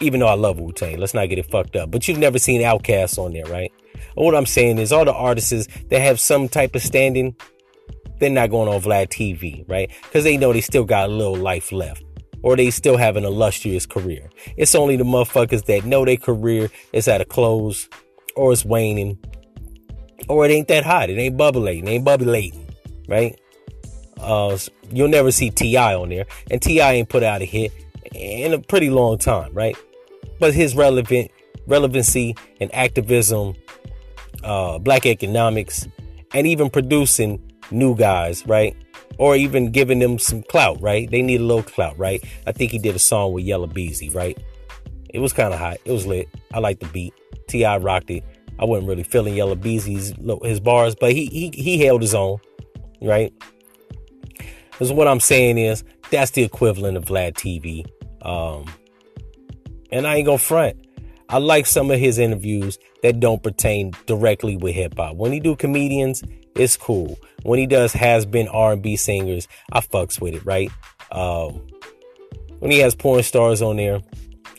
even 0.00 0.20
though 0.20 0.28
I 0.28 0.34
love 0.34 0.58
Wu 0.58 0.72
Tang, 0.72 0.98
let's 0.98 1.14
not 1.14 1.28
get 1.28 1.38
it 1.38 1.50
fucked 1.50 1.76
up. 1.76 1.90
But 1.90 2.08
you've 2.08 2.18
never 2.18 2.38
seen 2.38 2.62
Outkast 2.62 3.18
on 3.18 3.32
there, 3.32 3.46
right? 3.46 3.72
what 4.14 4.34
I'm 4.34 4.46
saying 4.46 4.78
is, 4.78 4.92
all 4.92 5.04
the 5.04 5.14
artists 5.14 5.68
that 5.88 6.00
have 6.00 6.20
some 6.20 6.48
type 6.48 6.74
of 6.74 6.82
standing, 6.82 7.36
they're 8.18 8.30
not 8.30 8.50
going 8.50 8.68
on 8.68 8.80
Vlad 8.80 9.08
TV, 9.08 9.68
right? 9.68 9.90
Because 10.02 10.24
they 10.24 10.36
know 10.36 10.52
they 10.52 10.60
still 10.60 10.84
got 10.84 11.08
a 11.08 11.12
little 11.12 11.36
life 11.36 11.72
left. 11.72 12.04
Or 12.42 12.56
they 12.56 12.70
still 12.70 12.96
have 12.96 13.16
an 13.16 13.24
illustrious 13.26 13.84
career. 13.84 14.30
It's 14.56 14.74
only 14.74 14.96
the 14.96 15.04
motherfuckers 15.04 15.66
that 15.66 15.84
know 15.84 16.06
their 16.06 16.16
career 16.16 16.70
is 16.94 17.06
at 17.06 17.20
a 17.20 17.26
close 17.26 17.86
or 18.34 18.50
it's 18.52 18.64
waning 18.64 19.18
or 20.30 20.46
it 20.46 20.50
ain't 20.50 20.68
that 20.68 20.84
hot. 20.84 21.10
It 21.10 21.18
ain't 21.18 21.36
bubbling. 21.36 21.86
It 21.86 21.90
ain't 21.90 22.04
bubbling, 22.04 22.69
right? 23.10 23.38
Uh, 24.18 24.56
you'll 24.90 25.08
never 25.08 25.30
see 25.30 25.50
T.I. 25.50 25.94
on 25.94 26.08
there, 26.08 26.26
and 26.50 26.62
T.I. 26.62 26.92
ain't 26.92 27.08
put 27.08 27.22
out 27.22 27.42
a 27.42 27.44
hit 27.44 27.72
in 28.14 28.52
a 28.54 28.58
pretty 28.58 28.88
long 28.90 29.18
time, 29.18 29.52
right? 29.52 29.76
But 30.38 30.54
his 30.54 30.74
relevant 30.74 31.30
relevancy 31.66 32.34
and 32.60 32.74
activism, 32.74 33.54
uh, 34.42 34.78
black 34.78 35.06
economics, 35.06 35.86
and 36.32 36.46
even 36.46 36.70
producing 36.70 37.40
new 37.70 37.94
guys, 37.94 38.46
right? 38.46 38.76
Or 39.18 39.36
even 39.36 39.70
giving 39.70 39.98
them 39.98 40.18
some 40.18 40.42
clout, 40.44 40.80
right? 40.80 41.10
They 41.10 41.22
need 41.22 41.40
a 41.40 41.44
little 41.44 41.62
clout, 41.62 41.98
right? 41.98 42.22
I 42.46 42.52
think 42.52 42.70
he 42.72 42.78
did 42.78 42.94
a 42.94 42.98
song 42.98 43.32
with 43.32 43.44
Yella 43.44 43.66
Beezy, 43.66 44.10
right? 44.10 44.38
It 45.10 45.18
was 45.18 45.32
kind 45.32 45.52
of 45.52 45.58
hot. 45.58 45.78
It 45.84 45.92
was 45.92 46.06
lit. 46.06 46.28
I 46.54 46.60
like 46.60 46.80
the 46.80 46.86
beat. 46.86 47.14
T.I. 47.48 47.78
rocked 47.78 48.10
it. 48.10 48.24
I 48.58 48.64
wasn't 48.64 48.88
really 48.88 49.02
feeling 49.02 49.34
Yella 49.34 49.56
Beezy's 49.56 50.12
his 50.42 50.60
bars, 50.60 50.94
but 50.94 51.12
he 51.12 51.26
he 51.26 51.50
he 51.50 51.82
held 51.82 52.02
his 52.02 52.14
own, 52.14 52.38
right? 53.02 53.32
Because 54.70 54.92
what 54.92 55.08
I'm 55.08 55.20
saying 55.20 55.58
is 55.58 55.84
that's 56.10 56.32
the 56.32 56.42
equivalent 56.42 56.96
of 56.96 57.04
Vlad 57.04 57.34
TV. 57.34 57.86
Um, 58.22 58.66
and 59.92 60.06
I 60.06 60.16
ain't 60.16 60.26
gonna 60.26 60.38
front. 60.38 60.76
I 61.28 61.38
like 61.38 61.66
some 61.66 61.90
of 61.90 62.00
his 62.00 62.18
interviews 62.18 62.78
that 63.02 63.20
don't 63.20 63.42
pertain 63.42 63.92
directly 64.06 64.56
with 64.56 64.74
hip 64.74 64.94
hop. 64.96 65.16
When 65.16 65.32
he 65.32 65.38
do 65.38 65.54
comedians, 65.54 66.24
it's 66.56 66.76
cool. 66.76 67.18
When 67.44 67.58
he 67.58 67.66
does 67.66 67.92
has 67.92 68.26
been 68.26 68.48
R&B 68.48 68.96
singers, 68.96 69.46
I 69.72 69.80
fucks 69.80 70.20
with 70.20 70.34
it, 70.34 70.44
right? 70.44 70.70
Um, 71.12 71.66
when 72.58 72.70
he 72.70 72.78
has 72.78 72.94
porn 72.94 73.22
stars 73.22 73.62
on 73.62 73.76
there, 73.76 74.00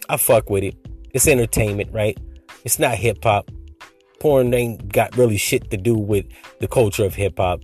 I 0.08 0.18
fuck 0.18 0.50
with 0.50 0.64
it. 0.64 0.76
It's 1.14 1.28
entertainment, 1.28 1.92
right? 1.92 2.18
It's 2.64 2.80
not 2.80 2.96
hip 2.96 3.24
hop. 3.24 3.52
Porn 4.20 4.54
ain't 4.54 4.92
got 4.92 5.18
really 5.18 5.38
shit 5.38 5.72
to 5.72 5.78
do 5.78 5.96
with 5.96 6.26
the 6.60 6.68
culture 6.68 7.04
of 7.04 7.16
hip 7.16 7.38
hop. 7.38 7.62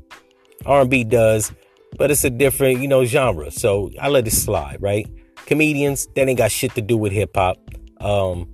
R&B 0.68 1.06
does, 1.06 1.52
but 1.98 2.12
it's 2.12 2.24
a 2.24 2.30
different, 2.30 2.80
you 2.80 2.88
know, 2.88 3.06
genre. 3.06 3.50
So 3.52 3.90
I 4.00 4.10
let 4.10 4.28
it 4.28 4.32
slide, 4.32 4.78
right? 4.82 5.08
Comedians, 5.46 6.08
that 6.16 6.28
ain't 6.28 6.38
got 6.38 6.52
shit 6.52 6.76
to 6.76 6.82
do 6.82 6.98
with 6.98 7.14
hip 7.14 7.32
hop. 7.36 7.58
Um, 8.02 8.52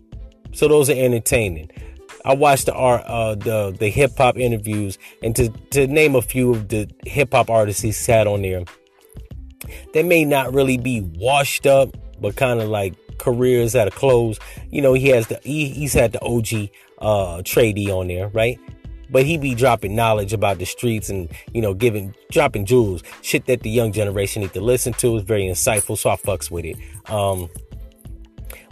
so 0.54 0.68
those 0.68 0.90
are 0.90 0.94
entertaining. 0.94 1.70
I 2.26 2.36
watched 2.36 2.68
the 2.68 2.76
uh, 2.76 3.36
the 3.36 3.76
the 3.78 3.90
hip 3.90 4.18
hop 4.18 4.38
interviews, 4.38 4.98
and 5.22 5.36
to 5.36 5.50
to 5.72 5.88
name 5.88 6.16
a 6.16 6.22
few 6.22 6.52
of 6.52 6.70
the 6.70 6.90
hip 7.06 7.34
hop 7.34 7.50
artists 7.50 7.82
he 7.82 7.92
sat 7.92 8.28
on 8.28 8.44
there, 8.44 8.64
they 9.94 10.04
may 10.04 10.24
not 10.24 10.54
really 10.54 10.78
be 10.78 11.02
washed 11.02 11.66
up, 11.66 11.98
but 12.22 12.36
kind 12.36 12.62
of 12.62 12.70
like 12.70 12.96
careers 13.18 13.76
at 13.76 13.88
a 13.88 13.92
close. 13.92 14.40
You 14.70 14.82
know, 14.82 14.94
he 14.94 15.10
has 15.10 15.28
the 15.28 15.40
he, 15.44 15.68
he's 15.68 15.94
had 15.94 16.14
the 16.14 16.22
OG 16.22 16.70
uh 17.00 17.42
tradie 17.42 17.90
on 17.90 18.08
there, 18.08 18.30
right? 18.30 18.58
But 19.14 19.26
he 19.26 19.38
be 19.38 19.54
dropping 19.54 19.96
knowledge 19.96 20.34
about 20.34 20.58
the 20.58 20.66
streets 20.66 21.08
and 21.08 21.30
you 21.54 21.62
know 21.62 21.74
giving 21.74 22.14
dropping 22.32 22.66
jewels. 22.66 23.04
Shit 23.22 23.46
that 23.46 23.62
the 23.62 23.70
young 23.70 23.94
generation 23.94 24.42
need 24.42 24.54
to 24.54 24.62
listen 24.62 24.92
to 24.94 25.16
is 25.16 25.24
very 25.24 25.44
insightful 25.44 25.98
so 25.98 26.10
i 26.10 26.16
fucks 26.18 26.52
with 26.52 26.66
it. 26.66 26.76
Um 27.10 27.50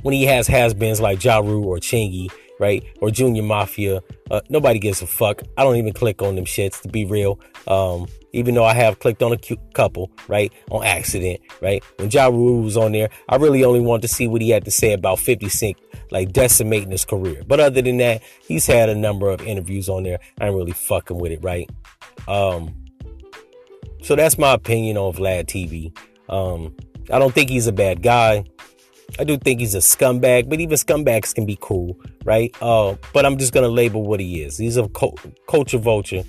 when 0.02 0.14
he 0.16 0.26
has 0.26 0.48
has-beens 0.48 1.00
like 1.00 1.24
Ja 1.24 1.38
Rule 1.38 1.66
or 1.66 1.78
Chingy 1.78 2.32
right 2.62 2.86
or 3.02 3.12
junior 3.12 3.44
mafia 3.44 4.02
uh, 4.30 4.40
nobody 4.50 4.80
gives 4.80 5.02
a 5.02 5.08
fuck 5.08 5.42
i 5.58 5.64
don't 5.64 5.76
even 5.76 5.92
click 5.92 6.22
on 6.22 6.36
them 6.36 6.46
shits 6.46 6.82
to 6.82 6.88
be 6.88 7.04
real 7.04 7.40
um 7.68 8.08
even 8.34 8.56
though 8.56 8.64
I 8.64 8.74
have 8.74 9.00
clicked 9.00 9.22
on 9.24 9.34
a 9.34 9.38
couple, 9.74 10.12
right, 10.28 10.52
on 10.70 10.86
accident, 10.86 11.42
right? 11.62 11.84
When 11.98 12.10
Ja 12.10 12.28
Rule 12.28 12.62
was 12.62 12.78
on 12.78 12.92
there, 12.92 13.10
I 13.30 13.36
really 13.36 13.64
only 13.64 13.82
wanted 13.82 14.04
to 14.04 14.08
see 14.08 14.28
what 14.28 14.42
he 14.42 14.50
had 14.50 14.66
to 14.66 14.72
say 14.72 14.94
about 14.94 15.20
50 15.20 15.50
Cent 15.50 15.78
like 16.12 16.32
decimating 16.32 16.92
his 16.92 17.06
career. 17.06 17.44
But 17.48 17.60
other 17.60 17.82
than 17.82 17.98
that, 17.98 18.22
he's 18.42 18.66
had 18.66 18.90
a 18.90 18.96
number 18.96 19.30
of 19.30 19.42
interviews 19.42 19.90
on 19.90 20.04
there. 20.04 20.20
I 20.40 20.48
ain't 20.48 20.56
really 20.56 20.72
fucking 20.72 21.18
with 21.18 21.32
it, 21.32 21.44
right? 21.44 21.70
Um, 22.28 22.74
so 24.02 24.16
that's 24.16 24.38
my 24.38 24.54
opinion 24.54 24.98
on 24.98 25.14
Vlad 25.14 25.46
TV. 25.46 25.96
Um, 26.30 26.76
I 27.12 27.20
don't 27.20 27.34
think 27.34 27.50
he's 27.50 27.68
a 27.68 27.74
bad 27.74 28.02
guy. 28.02 28.46
I 29.20 29.24
do 29.24 29.38
think 29.38 29.60
he's 29.60 29.76
a 29.76 29.80
scumbag, 29.80 30.50
but 30.50 30.60
even 30.60 30.78
scumbags 30.78 31.34
can 31.34 31.46
be 31.46 31.58
cool, 31.62 32.00
right? 32.24 32.56
Uh, 32.62 32.96
but 33.14 33.26
I'm 33.26 33.38
just 33.38 33.54
gonna 33.54 33.68
label 33.68 34.04
what 34.04 34.20
he 34.20 34.42
is. 34.42 34.58
He's 34.58 34.78
a 34.78 34.88
culture 35.48 35.78
vulture, 35.78 36.24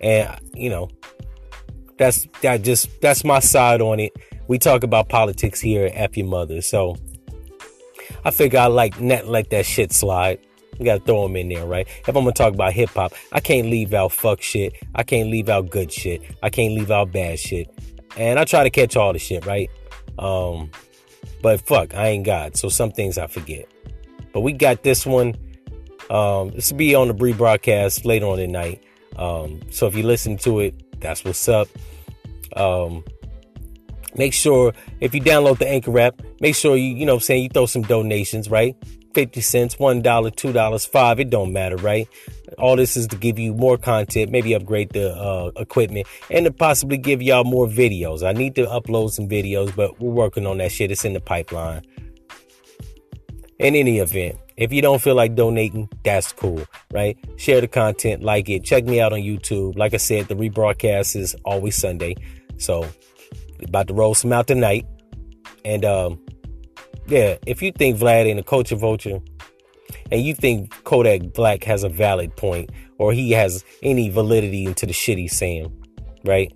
and 0.00 0.38
you 0.54 0.70
know, 0.70 0.90
that's 1.96 2.26
that 2.42 2.62
just 2.62 3.00
that's 3.00 3.24
my 3.24 3.38
side 3.38 3.80
on 3.80 4.00
it. 4.00 4.12
We 4.48 4.58
talk 4.58 4.82
about 4.84 5.08
politics 5.08 5.60
here 5.60 5.86
at 5.86 5.92
F 5.94 6.16
Your 6.16 6.26
Mother, 6.26 6.60
so 6.60 6.96
I 8.24 8.30
figure 8.30 8.58
I 8.58 8.66
like 8.66 9.00
net 9.00 9.28
let 9.28 9.50
that 9.50 9.66
shit 9.66 9.92
slide. 9.92 10.38
You 10.78 10.84
gotta 10.84 11.04
throw 11.04 11.22
them 11.22 11.36
in 11.36 11.48
there, 11.48 11.66
right? 11.66 11.86
If 12.00 12.08
I'm 12.08 12.14
gonna 12.14 12.32
talk 12.32 12.52
about 12.52 12.72
hip 12.72 12.90
hop, 12.90 13.12
I 13.32 13.40
can't 13.40 13.68
leave 13.68 13.94
out 13.94 14.12
fuck 14.12 14.42
shit. 14.42 14.74
I 14.94 15.04
can't 15.04 15.30
leave 15.30 15.48
out 15.48 15.70
good 15.70 15.92
shit. 15.92 16.22
I 16.42 16.50
can't 16.50 16.74
leave 16.74 16.90
out 16.90 17.12
bad 17.12 17.38
shit. 17.38 17.68
And 18.16 18.38
I 18.38 18.44
try 18.44 18.64
to 18.64 18.70
catch 18.70 18.96
all 18.96 19.12
the 19.12 19.18
shit, 19.18 19.46
right? 19.46 19.70
Um, 20.18 20.70
but 21.44 21.60
fuck, 21.60 21.94
I 21.94 22.08
ain't 22.08 22.24
God, 22.24 22.56
so 22.56 22.70
some 22.70 22.90
things 22.90 23.18
I 23.18 23.26
forget. 23.26 23.68
But 24.32 24.40
we 24.40 24.54
got 24.54 24.82
this 24.82 25.04
one. 25.04 25.36
Um, 26.08 26.52
this 26.52 26.70
will 26.70 26.78
be 26.78 26.94
on 26.94 27.08
the 27.08 27.12
Bree 27.12 27.34
broadcast 27.34 28.06
later 28.06 28.24
on 28.24 28.38
tonight. 28.38 28.82
Um, 29.16 29.60
so 29.70 29.86
if 29.86 29.94
you 29.94 30.04
listen 30.04 30.38
to 30.38 30.60
it, 30.60 31.00
that's 31.00 31.22
what's 31.22 31.46
up. 31.46 31.68
Um, 32.56 33.04
Make 34.16 34.32
sure 34.32 34.72
if 35.00 35.14
you 35.14 35.20
download 35.20 35.58
the 35.58 35.68
Anchor 35.68 35.98
app, 35.98 36.22
make 36.40 36.54
sure 36.54 36.76
you, 36.76 36.94
you 36.94 37.04
know 37.04 37.14
I'm 37.14 37.20
saying, 37.20 37.42
you 37.42 37.48
throw 37.48 37.66
some 37.66 37.82
donations, 37.82 38.48
right? 38.48 38.76
50 39.14 39.40
cents, 39.40 39.76
$1, 39.76 40.02
$2, 40.02 40.88
5 40.88 41.20
it 41.20 41.30
don't 41.30 41.52
matter, 41.52 41.76
right? 41.76 42.08
All 42.58 42.76
this 42.76 42.96
is 42.96 43.06
to 43.08 43.16
give 43.16 43.38
you 43.38 43.54
more 43.54 43.78
content, 43.78 44.30
maybe 44.30 44.54
upgrade 44.54 44.90
the 44.90 45.14
uh, 45.14 45.50
equipment, 45.56 46.06
and 46.30 46.44
to 46.44 46.52
possibly 46.52 46.98
give 46.98 47.22
y'all 47.22 47.44
more 47.44 47.66
videos. 47.66 48.26
I 48.26 48.32
need 48.32 48.54
to 48.56 48.66
upload 48.66 49.10
some 49.10 49.28
videos, 49.28 49.74
but 49.74 49.98
we're 50.00 50.12
working 50.12 50.46
on 50.46 50.58
that 50.58 50.72
shit. 50.72 50.90
It's 50.90 51.04
in 51.04 51.14
the 51.14 51.20
pipeline. 51.20 51.82
In 53.58 53.74
any 53.74 53.98
event, 53.98 54.38
if 54.56 54.72
you 54.72 54.82
don't 54.82 55.00
feel 55.00 55.14
like 55.14 55.34
donating, 55.34 55.88
that's 56.04 56.32
cool, 56.32 56.64
right? 56.92 57.18
Share 57.36 57.60
the 57.60 57.68
content, 57.68 58.22
like 58.22 58.48
it. 58.48 58.64
Check 58.64 58.84
me 58.84 59.00
out 59.00 59.12
on 59.12 59.20
YouTube. 59.20 59.76
Like 59.76 59.94
I 59.94 59.98
said, 59.98 60.28
the 60.28 60.34
rebroadcast 60.34 61.16
is 61.16 61.34
always 61.44 61.76
Sunday. 61.76 62.16
So 62.58 62.86
about 63.62 63.88
to 63.88 63.94
roll 63.94 64.14
some 64.14 64.32
out 64.32 64.46
tonight. 64.46 64.86
And 65.64 65.84
um, 65.84 66.23
yeah, 67.06 67.36
if 67.46 67.62
you 67.62 67.72
think 67.72 67.98
Vlad 67.98 68.26
ain't 68.26 68.40
a 68.40 68.42
culture 68.42 68.76
vulture, 68.76 69.20
and 70.10 70.22
you 70.22 70.34
think 70.34 70.70
Kodak 70.84 71.32
Black 71.32 71.64
has 71.64 71.84
a 71.84 71.88
valid 71.88 72.34
point, 72.36 72.70
or 72.98 73.12
he 73.12 73.32
has 73.32 73.64
any 73.82 74.08
validity 74.08 74.64
into 74.64 74.86
the 74.86 74.92
shit 74.92 75.18
he's 75.18 75.36
saying, 75.36 75.72
right? 76.24 76.52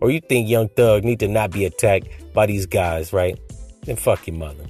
Or 0.00 0.10
you 0.10 0.20
think 0.20 0.48
Young 0.48 0.68
Thug 0.68 1.04
need 1.04 1.20
to 1.20 1.28
not 1.28 1.50
be 1.50 1.64
attacked 1.64 2.08
by 2.34 2.46
these 2.46 2.66
guys, 2.66 3.12
right? 3.12 3.38
Then 3.84 3.96
fuck 3.96 4.26
your 4.26 4.36
mother. 4.36 4.64